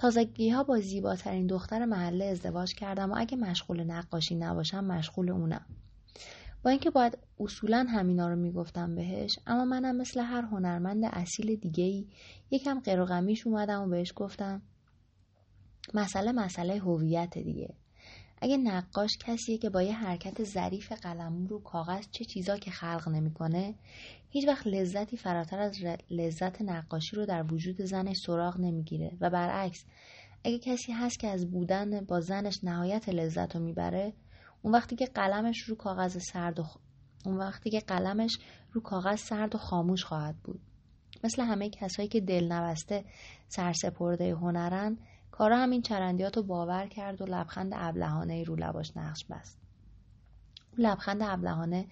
تازگی 0.01 0.49
ها 0.49 0.63
با 0.63 0.79
زیباترین 0.79 1.47
دختر 1.47 1.85
محله 1.85 2.25
ازدواج 2.25 2.73
کردم 2.75 3.11
و 3.11 3.15
اگه 3.17 3.37
مشغول 3.37 3.83
نقاشی 3.83 4.35
نباشم 4.35 4.83
مشغول 4.83 5.29
اونم 5.29 5.65
با 6.63 6.69
اینکه 6.69 6.89
باید 6.89 7.17
اصولا 7.39 7.85
همینا 7.89 8.29
رو 8.29 8.35
می‌گفتم 8.35 8.95
بهش 8.95 9.39
اما 9.47 9.65
منم 9.65 9.95
مثل 9.95 10.19
هر 10.19 10.41
هنرمند 10.41 11.03
اصیل 11.05 11.55
دیگه 11.55 11.83
ای 11.83 12.07
یکم 12.51 12.79
قروغمیش 12.79 13.47
اومدم 13.47 13.81
و 13.81 13.87
بهش 13.87 14.13
گفتم 14.15 14.61
مسئله 15.93 16.31
مسئله 16.31 16.79
هویت 16.79 17.37
دیگه. 17.37 17.73
اگه 18.41 18.57
نقاش 18.57 19.11
کسیه 19.19 19.57
که 19.57 19.69
با 19.69 19.81
یه 19.81 19.93
حرکت 19.93 20.43
ظریف 20.43 20.91
قلم 20.91 21.47
رو 21.47 21.59
کاغذ 21.59 22.05
چه 22.11 22.25
چیزا 22.25 22.57
که 22.57 22.71
خلق 22.71 23.09
نمی‌کنه 23.09 23.75
هیچ 24.33 24.47
وقت 24.47 24.67
لذتی 24.67 25.17
فراتر 25.17 25.59
از 25.59 25.77
لذت 26.09 26.61
نقاشی 26.61 27.15
رو 27.15 27.25
در 27.25 27.53
وجود 27.53 27.81
زنش 27.81 28.17
سراغ 28.17 28.59
نمی‌گیره. 28.59 29.17
و 29.21 29.29
برعکس 29.29 29.85
اگه 30.43 30.59
کسی 30.59 30.91
هست 30.91 31.19
که 31.19 31.27
از 31.27 31.51
بودن 31.51 32.05
با 32.05 32.19
زنش 32.19 32.63
نهایت 32.63 33.09
لذت 33.09 33.55
رو 33.55 33.61
می‌بره 33.61 34.13
اون 34.61 34.73
وقتی 34.73 34.95
که 34.95 35.05
قلمش 35.05 35.59
رو 35.59 35.75
کاغذ 35.75 36.17
سرد 36.17 36.59
و 36.59 36.65
اون 37.25 37.37
وقتی 37.37 37.69
که 37.69 37.79
قلمش 37.79 38.37
رو 38.71 38.81
کاغذ 38.81 39.19
سرد 39.19 39.55
و 39.55 39.57
خاموش 39.57 40.03
خواهد 40.03 40.35
بود. 40.43 40.61
مثل 41.23 41.41
همه 41.41 41.69
کسایی 41.69 42.07
که 42.07 42.21
دل 42.21 42.51
نبسته 42.51 43.05
سرسپرده 43.47 44.35
هنرن 44.35 44.97
کارا 45.31 45.57
همین 45.57 45.81
چرندیات 45.81 46.37
رو 46.37 46.43
باور 46.43 46.87
کرد 46.87 47.21
و 47.21 47.25
لبخند 47.25 47.71
ابلهانه 47.75 48.43
رو 48.43 48.55
لباش 48.55 48.97
نقش 48.97 49.25
بست. 49.25 49.59
اون 50.77 50.87
لبخند 50.87 51.21
ابلهانه 51.21 51.85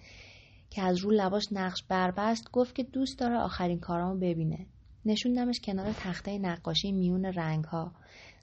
که 0.70 0.82
از 0.82 0.98
رو 0.98 1.10
لباش 1.10 1.48
نقش 1.52 1.82
بربست 1.82 2.50
گفت 2.52 2.74
که 2.74 2.82
دوست 2.82 3.18
داره 3.18 3.36
آخرین 3.36 3.80
کارامو 3.80 4.20
ببینه. 4.20 4.66
نشوندمش 5.04 5.60
کنار 5.60 5.92
تخته 5.92 6.38
نقاشی 6.38 6.92
میون 6.92 7.24
رنگ 7.24 7.64
ها 7.64 7.92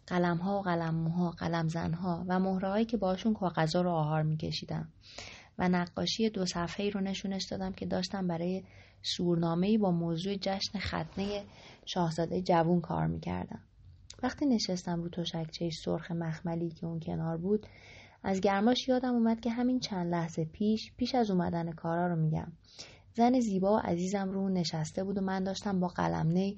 قلم 0.07 0.37
ها 0.37 0.59
و 0.59 0.61
قلم 0.61 0.95
موها 0.95 1.31
قلم 1.31 1.67
زن 1.67 1.93
ها 1.93 2.25
و 2.27 2.39
مهره 2.39 2.69
هایی 2.69 2.85
که 2.85 2.97
باشون 2.97 3.33
کاغذا 3.33 3.81
رو 3.81 3.91
آهار 3.91 4.23
میکشیدم. 4.23 4.87
و 5.59 5.69
نقاشی 5.69 6.29
دو 6.29 6.45
صفحه 6.45 6.85
ای 6.85 6.91
رو 6.91 7.01
نشونش 7.01 7.43
دادم 7.43 7.73
که 7.73 7.85
داشتم 7.85 8.27
برای 8.27 8.63
سورنامه 9.01 9.77
با 9.77 9.91
موضوع 9.91 10.35
جشن 10.35 10.79
ختنه 10.79 11.43
شاهزاده 11.85 12.41
جوون 12.41 12.81
کار 12.81 13.07
می‌کردم. 13.07 13.59
وقتی 14.23 14.45
نشستم 14.45 15.03
رو 15.03 15.09
تشکچه 15.09 15.69
سرخ 15.69 16.11
مخملی 16.11 16.69
که 16.69 16.85
اون 16.85 16.99
کنار 16.99 17.37
بود 17.37 17.67
از 18.23 18.41
گرماش 18.41 18.87
یادم 18.87 19.13
اومد 19.13 19.39
که 19.39 19.49
همین 19.49 19.79
چند 19.79 20.11
لحظه 20.11 20.45
پیش 20.45 20.93
پیش 20.97 21.15
از 21.15 21.31
اومدن 21.31 21.71
کارا 21.71 22.07
رو 22.07 22.15
میگم 22.15 22.51
زن 23.13 23.39
زیبا 23.39 23.73
و 23.75 23.79
عزیزم 23.79 24.31
رو 24.31 24.49
نشسته 24.49 25.03
بود 25.03 25.17
و 25.17 25.21
من 25.21 25.43
داشتم 25.43 25.79
با 25.79 25.87
قلم 25.87 26.53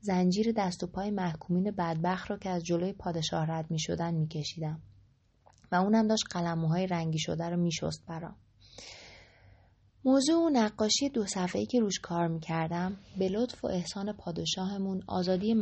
زنجیر 0.00 0.52
دست 0.56 0.82
و 0.82 0.86
پای 0.86 1.10
محکومین 1.10 1.70
بدبخت 1.70 2.30
رو 2.30 2.36
که 2.36 2.50
از 2.50 2.64
جلوی 2.64 2.92
پادشاه 2.92 3.50
رد 3.50 3.70
می 3.70 3.78
شدن 3.78 4.14
می 4.14 4.28
کشیدم. 4.28 4.82
و 5.72 5.74
اونم 5.74 6.08
داشت 6.08 6.24
قلموهای 6.30 6.86
رنگی 6.86 7.18
شده 7.18 7.50
رو 7.50 7.56
می 7.56 7.72
شست 7.72 8.06
برام. 8.06 8.36
موضوع 10.08 10.50
نقاشی 10.50 11.08
دو 11.08 11.26
صفحه‌ای 11.26 11.66
که 11.66 11.80
روش 11.80 11.98
کار 11.98 12.28
می‌کردم 12.28 12.96
به 13.18 13.28
لطف 13.28 13.64
و 13.64 13.66
احسان 13.66 14.12
پادشاهمون 14.12 15.02
آزادی 15.06 15.54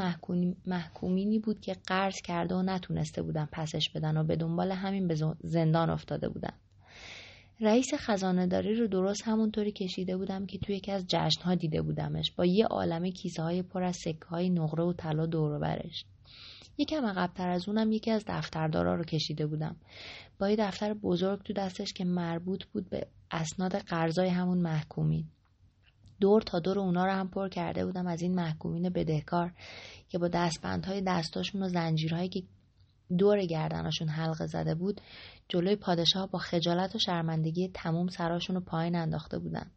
محکومینی 0.67 1.39
بود 1.39 1.61
که 1.61 1.77
قرض 1.87 2.15
کرده 2.25 2.55
و 2.55 2.63
نتونسته 2.63 3.23
بودن 3.23 3.49
پسش 3.53 3.91
بدن 3.95 4.17
و 4.17 4.25
به 4.25 4.37
دنبال 4.37 4.73
همین 4.73 5.09
به 5.09 5.15
زندان 5.45 5.91
افتاده 5.91 6.29
بودن. 6.29 6.53
رئیس 7.61 7.95
خزانه 7.95 8.47
داری 8.47 8.75
رو 8.75 8.87
درست 8.87 9.23
همونطوری 9.25 9.73
کشیده 9.73 10.17
بودم 10.17 10.47
که 10.47 10.59
توی 10.59 10.77
یکی 10.77 10.93
از 10.93 11.05
جشنها 11.09 11.55
دیده 11.55 11.83
بودمش 11.83 12.33
با 12.37 12.45
یه 12.45 12.67
عالمه 12.67 13.11
کیسه 13.11 13.43
های 13.43 13.63
پر 13.63 13.83
از 13.83 13.97
سکه 13.97 14.27
های 14.31 14.51
نقره 14.51 14.85
و 14.85 14.93
طلا 14.93 15.27
دور 15.27 15.59
برش. 15.59 16.05
یکم 16.79 17.07
عقبتر 17.07 17.49
از 17.49 17.69
اونم 17.69 17.93
یکی 17.93 18.11
از 18.11 18.25
دفتردارا 18.27 18.95
رو 18.95 19.05
کشیده 19.05 19.47
بودم 19.47 19.77
با 20.39 20.51
یه 20.51 20.57
دفتر 20.57 20.95
بزرگ 20.95 21.43
تو 21.43 21.53
دستش 21.53 21.93
که 21.93 22.05
مربوط 22.05 22.65
بود 22.65 22.91
به 22.91 23.07
اسناد 23.31 23.77
قرضای 23.77 24.29
همون 24.29 24.59
محکومین. 24.59 25.25
دور 26.21 26.43
تا 26.43 26.59
دور 26.59 26.79
اونا 26.79 27.07
رو 27.07 27.13
هم 27.13 27.29
پر 27.29 27.49
کرده 27.49 27.85
بودم 27.87 28.07
از 28.07 28.23
این 28.23 28.35
محکومین 28.35 28.89
بدهکار 28.89 29.53
که 30.09 30.19
با 30.19 30.29
دستبندهای 30.29 31.03
دستاشون 31.07 31.63
و 31.63 31.69
زنجیرهایی 31.69 32.29
که 32.29 32.43
دور 33.19 33.47
گردناشون 33.47 34.09
حلقه 34.09 34.47
زده 34.47 34.75
بود 34.75 35.01
جلوی 35.49 35.77
پادشاه 35.77 36.31
با 36.31 36.39
خجالت 36.39 36.97
و 36.97 36.99
شرمندگی 36.99 37.71
تموم 37.75 38.09
سراشون 38.09 38.57
رو 38.57 38.63
پایین 38.63 38.97
انداخته 38.97 39.39
بودن 39.39 39.71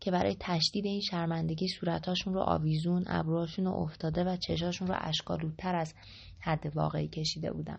که 0.00 0.10
برای 0.10 0.36
تشدید 0.40 0.86
این 0.86 1.00
شرمندگی 1.00 1.68
صورتاشون 1.68 2.34
رو 2.34 2.40
آویزون 2.40 3.04
ابروهاشون 3.06 3.64
رو 3.64 3.72
افتاده 3.72 4.24
و 4.24 4.36
چشاشون 4.36 4.88
رو 4.88 4.94
اشکالودتر 4.98 5.76
از 5.76 5.94
حد 6.40 6.76
واقعی 6.76 7.08
کشیده 7.08 7.52
بودم 7.52 7.78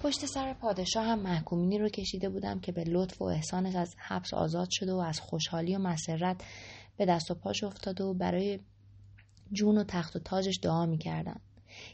پشت 0.00 0.26
سر 0.26 0.54
پادشاه 0.54 1.04
هم 1.04 1.18
محکومینی 1.18 1.78
رو 1.78 1.88
کشیده 1.88 2.28
بودم 2.28 2.60
که 2.60 2.72
به 2.72 2.84
لطف 2.84 3.22
و 3.22 3.24
احسانش 3.24 3.74
از 3.74 3.94
حبس 3.98 4.34
آزاد 4.34 4.68
شده 4.70 4.92
و 4.92 4.98
از 4.98 5.20
خوشحالی 5.20 5.76
و 5.76 5.78
مسرت 5.78 6.44
به 6.96 7.06
دست 7.06 7.30
و 7.30 7.34
پاش 7.34 7.64
افتاده 7.64 8.04
و 8.04 8.14
برای 8.14 8.60
جون 9.52 9.78
و 9.78 9.84
تخت 9.84 10.16
و 10.16 10.18
تاجش 10.18 10.58
دعا 10.62 10.86
می‌کردن. 10.86 11.40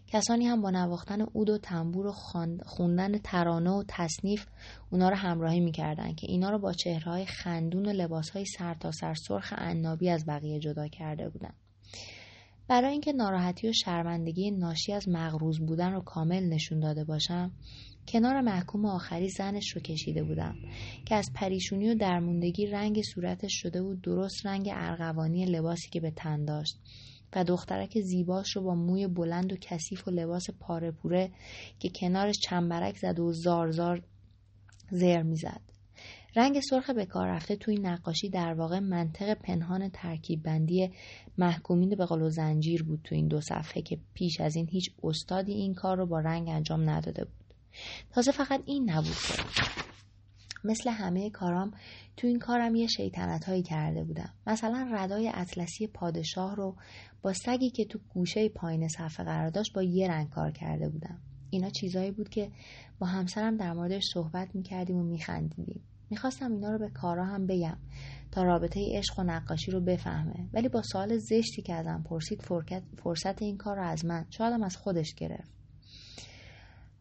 کسانی 0.06 0.46
هم 0.46 0.62
با 0.62 0.70
نواختن 0.70 1.20
اود 1.20 1.50
و 1.50 1.58
تنبور 1.58 2.06
و 2.06 2.12
خوندن 2.66 3.18
ترانه 3.18 3.70
و 3.70 3.84
تصنیف 3.88 4.46
اونا 4.90 5.08
رو 5.08 5.16
همراهی 5.16 5.60
می‌کردن 5.60 6.14
که 6.14 6.26
اینا 6.30 6.50
رو 6.50 6.58
با 6.58 6.72
چهرهای 6.72 7.26
خندون 7.26 7.86
و 7.86 7.92
لباسهای 7.92 8.44
سر 8.44 8.74
تا 8.74 8.90
سر 8.90 9.14
سرخ 9.14 9.52
عنابی 9.58 10.10
از 10.10 10.26
بقیه 10.26 10.58
جدا 10.58 10.88
کرده 10.88 11.28
بودن. 11.28 11.54
برای 12.68 12.92
اینکه 12.92 13.12
ناراحتی 13.12 13.68
و 13.68 13.72
شرمندگی 13.72 14.50
ناشی 14.50 14.92
از 14.92 15.08
مغروز 15.08 15.60
بودن 15.60 15.92
رو 15.92 16.00
کامل 16.00 16.48
نشون 16.48 16.80
داده 16.80 17.04
باشم 17.04 17.50
کنار 18.08 18.40
محکوم 18.40 18.86
آخری 18.86 19.28
زنش 19.28 19.72
رو 19.76 19.80
کشیده 19.80 20.22
بودم 20.22 20.56
که 21.06 21.14
از 21.14 21.30
پریشونی 21.34 21.90
و 21.90 21.94
درموندگی 21.94 22.66
رنگ 22.66 23.02
صورتش 23.14 23.52
شده 23.54 23.82
بود 23.82 24.02
درست 24.02 24.46
رنگ 24.46 24.68
ارغوانی 24.72 25.44
لباسی 25.44 25.90
که 25.90 26.00
به 26.00 26.10
تن 26.10 26.44
داشت 26.44 26.78
و 27.36 27.44
دخترک 27.44 28.00
زیباش 28.00 28.56
رو 28.56 28.62
با 28.62 28.74
موی 28.74 29.06
بلند 29.06 29.52
و 29.52 29.56
کثیف 29.56 30.08
و 30.08 30.10
لباس 30.10 30.50
پاره 30.60 30.90
پوره 30.90 31.30
که 31.78 31.90
کنارش 31.94 32.38
چنبرک 32.38 32.96
زد 32.96 33.20
و 33.20 33.32
زار 33.32 33.70
زار 33.70 34.02
زر 34.90 35.22
می‌زد. 35.22 35.71
رنگ 36.36 36.60
سرخ 36.60 36.90
به 36.90 37.06
کار 37.06 37.28
رفته 37.28 37.56
توی 37.56 37.76
نقاشی 37.76 38.28
در 38.28 38.54
واقع 38.54 38.78
منطق 38.78 39.34
پنهان 39.34 39.88
ترکیب 39.88 40.42
بندی 40.42 40.90
محکومین 41.38 41.96
به 41.96 42.06
قلو 42.06 42.30
زنجیر 42.30 42.82
بود 42.82 43.00
تو 43.04 43.14
این 43.14 43.28
دو 43.28 43.40
صفحه 43.40 43.82
که 43.82 43.98
پیش 44.14 44.40
از 44.40 44.56
این 44.56 44.68
هیچ 44.68 44.90
استادی 45.02 45.52
این 45.52 45.74
کار 45.74 45.96
رو 45.96 46.06
با 46.06 46.20
رنگ 46.20 46.48
انجام 46.48 46.90
نداده 46.90 47.24
بود. 47.24 47.54
تازه 48.10 48.32
فقط 48.32 48.62
این 48.66 48.90
نبود 48.90 49.16
مثل 50.64 50.90
همه 50.90 51.30
کارام 51.30 51.70
تو 52.16 52.26
این 52.26 52.38
کارم 52.38 52.74
یه 52.74 52.86
شیطنت 52.86 53.44
هایی 53.44 53.62
کرده 53.62 54.04
بودم. 54.04 54.32
مثلا 54.46 54.90
ردای 54.92 55.30
اطلسی 55.34 55.86
پادشاه 55.86 56.56
رو 56.56 56.76
با 57.22 57.32
سگی 57.32 57.70
که 57.70 57.84
تو 57.84 57.98
گوشه 58.14 58.48
پایین 58.48 58.88
صفحه 58.88 59.24
قرار 59.24 59.50
داشت 59.50 59.72
با 59.72 59.82
یه 59.82 60.08
رنگ 60.08 60.30
کار 60.30 60.50
کرده 60.50 60.88
بودم. 60.88 61.18
اینا 61.50 61.70
چیزایی 61.70 62.10
بود 62.10 62.28
که 62.28 62.50
با 62.98 63.06
همسرم 63.06 63.56
در 63.56 63.72
موردش 63.72 64.02
صحبت 64.14 64.54
می‌کردیم 64.54 64.96
و 64.96 65.02
میخندیدیم. 65.02 65.82
می‌خواستم 66.12 66.52
اینا 66.52 66.70
رو 66.72 66.78
به 66.78 66.88
کارا 66.88 67.24
هم 67.24 67.46
بگم 67.46 67.76
تا 68.32 68.42
رابطه 68.42 68.98
عشق 68.98 69.18
و 69.18 69.22
نقاشی 69.22 69.70
رو 69.70 69.80
بفهمه 69.80 70.48
ولی 70.52 70.68
با 70.68 70.82
سوال 70.82 71.18
زشتی 71.18 71.62
که 71.62 71.74
ازم 71.74 72.04
پرسید 72.08 72.42
فرصت 73.02 73.42
این 73.42 73.56
کار 73.56 73.76
رو 73.76 73.82
از 73.82 74.04
من 74.04 74.26
شایدم 74.30 74.62
از 74.62 74.76
خودش 74.76 75.14
گرفت 75.14 75.50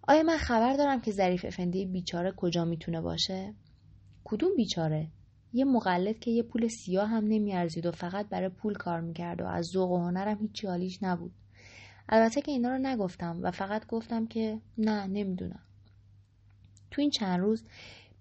آیا 0.07 0.23
من 0.23 0.37
خبر 0.37 0.73
دارم 0.73 1.01
که 1.01 1.11
ظریف 1.11 1.45
افندی 1.45 1.85
بیچاره 1.85 2.31
کجا 2.37 2.65
می‌تونه 2.65 3.01
باشه؟ 3.01 3.53
کدوم 4.23 4.49
بیچاره؟ 4.55 5.07
یه 5.53 5.65
مقلد 5.65 6.19
که 6.19 6.31
یه 6.31 6.43
پول 6.43 6.67
سیاه 6.67 7.09
هم 7.09 7.23
نمیارزید 7.23 7.85
و 7.85 7.91
فقط 7.91 8.29
برای 8.29 8.49
پول 8.49 8.73
کار 8.73 9.01
می‌کرد 9.01 9.41
و 9.41 9.45
از 9.45 9.65
ذوق 9.65 9.91
و 9.91 9.97
هنرم 9.97 10.37
هیچی 10.41 10.67
حالیش 10.67 11.03
نبود. 11.03 11.31
البته 12.09 12.41
که 12.41 12.51
اینا 12.51 12.69
رو 12.69 12.77
نگفتم 12.77 13.39
و 13.41 13.51
فقط 13.51 13.87
گفتم 13.87 14.27
که 14.27 14.61
نه 14.77 15.07
نمی‌دونم. 15.07 15.63
تو 16.91 17.01
این 17.01 17.09
چند 17.09 17.39
روز 17.39 17.63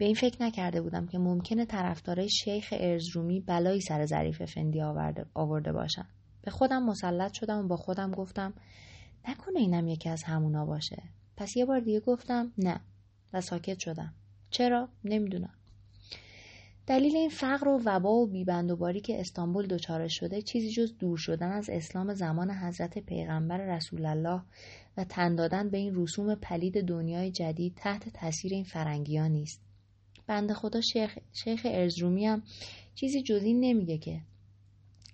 به 0.01 0.07
این 0.07 0.15
فکر 0.15 0.43
نکرده 0.43 0.81
بودم 0.83 1.07
که 1.07 1.19
ممکنه 1.19 1.65
طرفدارای 1.65 2.29
شیخ 2.31 2.75
ارزرومی 2.77 3.41
بلایی 3.41 3.81
سر 3.81 4.07
ظریف 4.07 4.43
فندی 4.43 4.83
آورده, 4.83 5.27
آورده 5.35 5.73
باشن. 5.73 6.07
به 6.43 6.51
خودم 6.51 6.83
مسلط 6.83 7.33
شدم 7.33 7.65
و 7.65 7.69
با 7.69 7.77
خودم 7.77 8.11
گفتم 8.11 8.55
نکنه 9.29 9.61
اینم 9.61 9.89
یکی 9.89 10.09
از 10.09 10.23
همونا 10.23 10.67
باشه. 10.67 11.03
پس 11.37 11.57
یه 11.57 11.65
بار 11.65 11.81
دیگه 11.81 12.01
گفتم 12.01 12.53
نه. 12.59 12.81
و 13.33 13.41
ساکت 13.41 13.79
شدم. 13.79 14.15
چرا؟ 14.51 14.89
نمی‌دونم. 15.05 15.55
دلیل 16.87 17.17
این 17.17 17.31
فقر 17.31 17.69
و 17.69 17.81
وبا 17.85 18.13
و 18.13 18.27
بیبندوباری 18.27 19.01
که 19.01 19.21
استانبول 19.21 19.67
دچار 19.67 20.09
شده 20.09 20.43
چیزی 20.43 20.71
جز 20.71 20.99
دور 20.99 21.19
شدن 21.19 21.53
از 21.53 21.71
اسلام 21.71 22.15
زمان 22.15 22.51
حضرت 22.51 22.99
پیغمبر 22.99 23.77
رسول 23.77 24.07
الله 24.07 24.43
و 24.97 25.05
تن 25.05 25.35
دادن 25.35 25.71
به 25.71 25.79
این 25.79 25.95
رسوم 25.95 26.35
پلید 26.35 26.87
دنیای 26.87 27.31
جدید 27.31 27.75
تحت 27.77 28.09
تاثیر 28.09 28.53
این 28.53 28.65
فرنگیان 28.65 29.31
نیست. 29.31 29.70
بنده 30.31 30.55
خدا 30.55 30.81
شیخ, 30.81 31.19
شیخ 31.33 31.61
ارزرومی 31.65 32.27
هم 32.27 32.43
چیزی 32.95 33.23
جزی 33.23 33.55
نمیگه 33.55 33.99
که. 33.99 34.21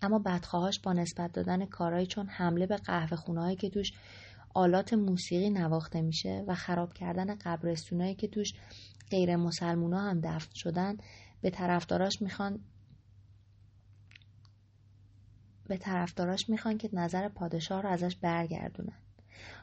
اما 0.03 0.19
بدخواهاش 0.19 0.81
با 0.81 0.93
نسبت 0.93 1.33
دادن 1.33 1.67
کارهایی 1.67 2.07
چون 2.07 2.27
حمله 2.27 2.67
به 2.67 2.77
قهوه 2.77 3.17
خونهایی 3.17 3.57
که 3.57 3.71
توش 3.71 3.93
آلات 4.55 4.93
موسیقی 4.93 5.51
نواخته 5.51 6.01
میشه 6.01 6.45
و 6.47 6.55
خراب 6.55 6.93
کردن 6.93 7.35
قبرستونایی 7.35 8.15
که 8.15 8.29
توش 8.29 8.55
غیر 9.11 9.37
مسلمونا 9.37 10.01
هم 10.01 10.21
دفن 10.21 10.55
شدن 10.55 10.97
به 11.41 11.51
طرفداراش 11.51 12.23
می‌خوان 12.23 12.61
به 15.69 15.77
طرفداراش 15.77 16.49
می‌خوان 16.49 16.79
که 16.79 16.91
نظر 16.93 17.29
پادشاه 17.29 17.83
رو 17.83 17.89
ازش 17.89 18.17
برگردونن. 18.17 18.99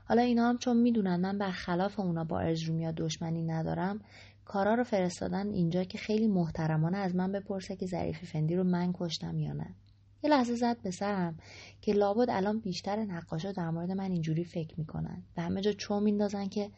حالا 0.05 0.21
اینا 0.21 0.49
هم 0.49 0.57
چون 0.57 0.77
می‌دونن 0.77 1.15
من 1.15 1.37
برخلاف 1.37 1.99
اونا 1.99 2.23
با 2.23 2.39
ارزرومیا 2.39 2.91
دشمنی 2.91 3.41
ندارم 3.41 4.01
کارا 4.45 4.75
رو 4.75 4.83
فرستادن 4.83 5.49
اینجا 5.49 5.83
که 5.83 5.97
خیلی 5.97 6.27
محترمانه 6.27 6.97
از 6.97 7.15
من 7.15 7.31
بپرسه 7.31 7.75
که 7.75 7.85
ظریف 7.85 8.23
فندی 8.23 8.55
رو 8.55 8.63
من 8.63 8.93
کشتم 8.93 9.39
یا 9.39 9.53
نه. 9.53 9.75
یه 10.23 10.29
لحظه 10.29 10.55
زد 10.55 10.81
به 10.81 10.91
سرم 10.91 11.37
که 11.81 11.93
لابد 11.93 12.29
الان 12.29 12.59
بیشتر 12.59 12.95
نقاشا 12.95 13.51
در 13.51 13.69
مورد 13.69 13.91
من 13.91 14.11
اینجوری 14.11 14.43
فکر 14.43 14.79
می‌کنن 14.79 15.23
و 15.37 15.41
همه 15.41 15.61
جا 15.61 15.71
چون 15.71 16.03
میندازن 16.03 16.47
که 16.47 16.71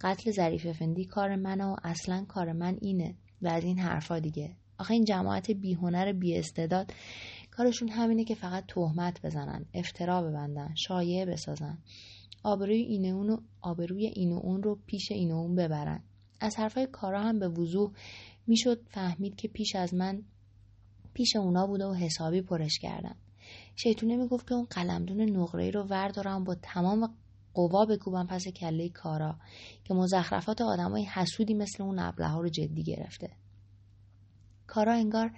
قتل 0.00 0.30
ظریف 0.30 0.66
فندی 0.66 1.04
کار 1.04 1.36
منه 1.36 1.64
و 1.64 1.76
اصلا 1.84 2.24
کار 2.28 2.52
من 2.52 2.78
اینه 2.80 3.14
و 3.42 3.48
از 3.48 3.64
این 3.64 3.78
حرفا 3.78 4.18
دیگه. 4.18 4.56
آخه 4.78 4.94
این 4.94 5.04
جماعت 5.04 5.50
بیهنر 5.50 6.12
بی 6.12 6.38
استعداد 6.38 6.92
کارشون 7.50 7.88
همینه 7.88 8.24
که 8.24 8.34
فقط 8.34 8.64
تهمت 8.68 9.26
بزنن 9.26 9.66
افترا 9.74 10.22
ببندن 10.22 10.74
شایعه 10.74 11.26
بسازن. 11.26 11.78
آبروی 12.42 12.80
این 12.80 13.12
اون 13.12 13.38
آبروی 13.60 14.06
این 14.06 14.32
اون 14.32 14.62
رو 14.62 14.78
پیش 14.86 15.12
این 15.12 15.30
و 15.32 15.36
اون 15.36 15.54
ببرن. 15.54 16.02
از 16.40 16.56
حرفای 16.56 16.86
کارا 16.86 17.22
هم 17.22 17.38
به 17.38 17.48
وضوح 17.48 17.92
می‌شد 18.46 18.82
فهمید 18.88 19.36
که 19.36 19.48
پیش 19.48 19.76
از 19.76 19.94
من 19.94 20.22
پیش 21.14 21.36
اونا 21.36 21.66
بوده 21.66 21.86
و 21.86 21.94
حسابی 21.94 22.42
پرش 22.42 22.78
کردن. 22.78 23.14
شیطونه 23.76 24.16
می‌گفت 24.16 24.48
که 24.48 24.54
اون 24.54 24.66
قلمدون 24.70 25.20
نقره 25.20 25.70
رو 25.70 25.82
وردارم 25.82 26.44
با 26.44 26.54
تمام 26.62 27.14
قوا 27.54 27.84
بکوبم 27.84 28.26
پس 28.26 28.48
کله 28.48 28.88
کارا 28.88 29.36
که 29.84 29.94
مزخرفات 29.94 30.60
آدمای 30.60 31.04
حسودی 31.04 31.54
مثل 31.54 31.82
اون 31.82 31.98
ابله 31.98 32.28
ها 32.28 32.40
رو 32.40 32.48
جدی 32.48 32.82
گرفته. 32.82 33.30
کارا 34.66 34.92
انگار 34.92 35.30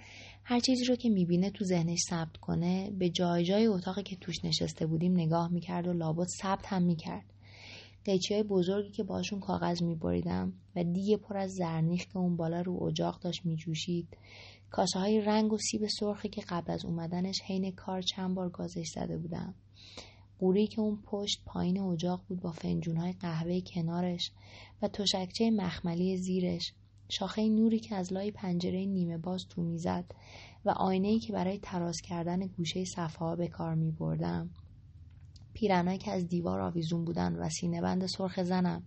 هر 0.43 0.59
چیزی 0.59 0.85
رو 0.85 0.95
که 0.95 1.09
می‌بینه 1.09 1.49
تو 1.49 1.65
ذهنش 1.65 1.99
ثبت 2.09 2.37
کنه 2.37 2.91
به 2.91 3.09
جای 3.09 3.43
جای 3.43 3.67
اتاقی 3.67 4.03
که 4.03 4.15
توش 4.15 4.45
نشسته 4.45 4.85
بودیم 4.85 5.13
نگاه 5.13 5.51
می‌کرد 5.51 5.87
و 5.87 5.93
لابد 5.93 6.27
ثبت 6.41 6.65
هم 6.65 6.83
می‌کرد. 6.83 7.25
قیچی 8.05 8.33
های 8.33 8.43
بزرگی 8.43 8.91
که 8.91 9.03
باشون 9.03 9.39
کاغذ 9.39 9.81
میبریدم 9.81 10.53
و 10.75 10.83
دیگه 10.83 11.17
پر 11.17 11.37
از 11.37 11.51
زرنیخ 11.51 12.05
که 12.05 12.17
اون 12.17 12.37
بالا 12.37 12.61
رو 12.61 12.83
اجاق 12.83 13.19
داشت 13.19 13.45
میجوشید. 13.45 14.07
کاسه 14.69 14.99
های 14.99 15.21
رنگ 15.21 15.53
و 15.53 15.57
سیب 15.57 15.87
سرخی 15.99 16.29
که 16.29 16.41
قبل 16.49 16.71
از 16.71 16.85
اومدنش 16.85 17.41
حین 17.41 17.71
کار 17.71 18.01
چند 18.01 18.35
بار 18.35 18.49
گازش 18.49 18.87
زده 18.95 19.17
بودم. 19.17 19.55
قوری 20.39 20.67
که 20.67 20.81
اون 20.81 20.99
پشت 21.03 21.41
پایین 21.45 21.79
اجاق 21.79 22.21
بود 22.27 22.41
با 22.41 22.51
فنجون 22.51 22.97
های 22.97 23.13
قهوه 23.13 23.61
کنارش 23.61 24.31
و 24.81 24.87
تشکچه 24.87 25.51
مخملی 25.51 26.17
زیرش. 26.17 26.73
شاخه 27.09 27.49
نوری 27.49 27.79
که 27.79 27.95
از 27.95 28.13
لای 28.13 28.31
پنجره 28.31 28.85
نیمه 28.85 29.17
باز 29.17 29.47
تو 29.49 29.61
می‌زد 29.61 30.05
و 30.65 30.69
آینه 30.69 31.19
که 31.19 31.33
برای 31.33 31.59
تراز 31.59 32.01
کردن 32.01 32.47
گوشه 32.47 32.85
صفحه 32.85 33.35
به 33.35 33.47
کار 33.47 33.75
می 33.75 33.91
بردم. 33.91 34.49
پیرنایی 35.59 35.97
که 35.97 36.11
از 36.11 36.27
دیوار 36.27 36.61
آویزون 36.61 37.05
بودن 37.05 37.35
و 37.35 37.49
سینه 37.49 37.81
بند 37.81 38.05
سرخ 38.05 38.43
زنم 38.43 38.83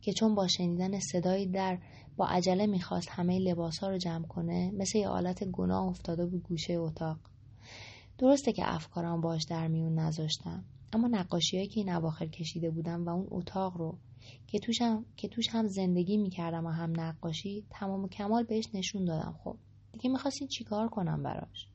که 0.00 0.12
چون 0.12 0.34
با 0.34 0.48
شنیدن 0.48 0.98
صدایی 0.98 1.46
در 1.46 1.78
با 2.16 2.26
عجله 2.26 2.66
می‌خواست 2.66 3.08
همه 3.10 3.38
لباسها 3.38 3.88
رو 3.88 3.98
جمع 3.98 4.26
کنه 4.26 4.72
مثل 4.74 4.98
یه 4.98 5.08
آلت 5.08 5.44
گناه 5.44 5.84
افتاده 5.84 6.26
بود 6.26 6.42
گوشه 6.42 6.74
اتاق. 6.74 7.18
درسته 8.18 8.52
که 8.52 8.62
افکارم 8.74 9.20
باش 9.20 9.44
در 9.50 9.68
میون 9.68 9.98
نذاشتم 9.98 10.64
اما 10.92 11.08
نقاشیهایی 11.08 11.68
که 11.68 11.80
این 11.80 11.90
اواخر 11.92 12.26
کشیده 12.26 12.70
بودم 12.70 13.04
و 13.04 13.08
اون 13.08 13.26
اتاق 13.30 13.76
رو 13.76 13.98
که 14.46 14.58
توش 14.58 14.82
هم, 14.82 15.04
که 15.16 15.28
توش 15.28 15.48
هم 15.50 15.66
زندگی 15.66 16.16
می‌کردم 16.16 16.66
و 16.66 16.70
هم 16.70 17.00
نقاشی 17.00 17.64
تمام 17.70 18.04
و 18.04 18.08
کمال 18.08 18.44
بهش 18.44 18.68
نشون 18.74 19.04
دادم. 19.04 19.34
خب 19.44 19.56
دیگه 19.92 20.10
می‌خواستین 20.10 20.48
چیکار 20.48 20.88
کنم 20.88 21.22
براش؟ 21.22 21.68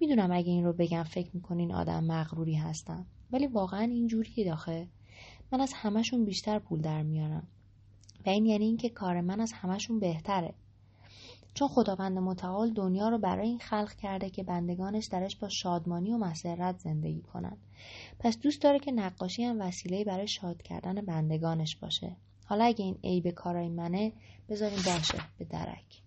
می‌دونم 0.00 0.32
اگه 0.32 0.50
این 0.50 0.64
رو 0.64 0.72
بگم 0.72 1.02
فکر 1.02 1.30
می‌کنین 1.34 1.72
آدم 1.72 2.04
مغروری 2.04 2.54
هستم. 2.54 3.06
ولی 3.32 3.46
واقعا 3.46 3.82
اینجوری 3.82 4.44
داخه 4.44 4.88
من 5.52 5.60
از 5.60 5.72
همشون 5.72 6.24
بیشتر 6.24 6.58
پول 6.58 6.80
در 6.80 7.02
میارم. 7.02 7.46
و 8.26 8.30
این 8.30 8.46
یعنی 8.46 8.64
اینکه 8.64 8.88
کار 8.88 9.20
من 9.20 9.40
از 9.40 9.52
همشون 9.52 10.00
بهتره. 10.00 10.54
چون 11.54 11.68
خداوند 11.68 12.18
متعال 12.18 12.72
دنیا 12.72 13.08
رو 13.08 13.18
برای 13.18 13.48
این 13.48 13.58
خلق 13.58 13.92
کرده 13.94 14.30
که 14.30 14.42
بندگانش 14.42 15.06
درش 15.06 15.36
با 15.36 15.48
شادمانی 15.48 16.12
و 16.12 16.18
مسرت 16.18 16.78
زندگی 16.78 17.20
کنند 17.20 17.58
پس 18.18 18.38
دوست 18.38 18.62
داره 18.62 18.78
که 18.78 18.92
نقاشی 18.92 19.44
هم 19.44 19.60
وسیله 19.60 20.04
برای 20.04 20.28
شاد 20.28 20.62
کردن 20.62 20.94
بندگانش 20.94 21.76
باشه. 21.76 22.16
حالا 22.44 22.64
اگه 22.64 22.84
این 22.84 22.98
عیب 23.04 23.30
کارای 23.30 23.68
منه 23.68 24.12
بذاریم 24.48 24.78
باشه 24.86 25.18
به 25.38 25.44
درک. 25.44 26.05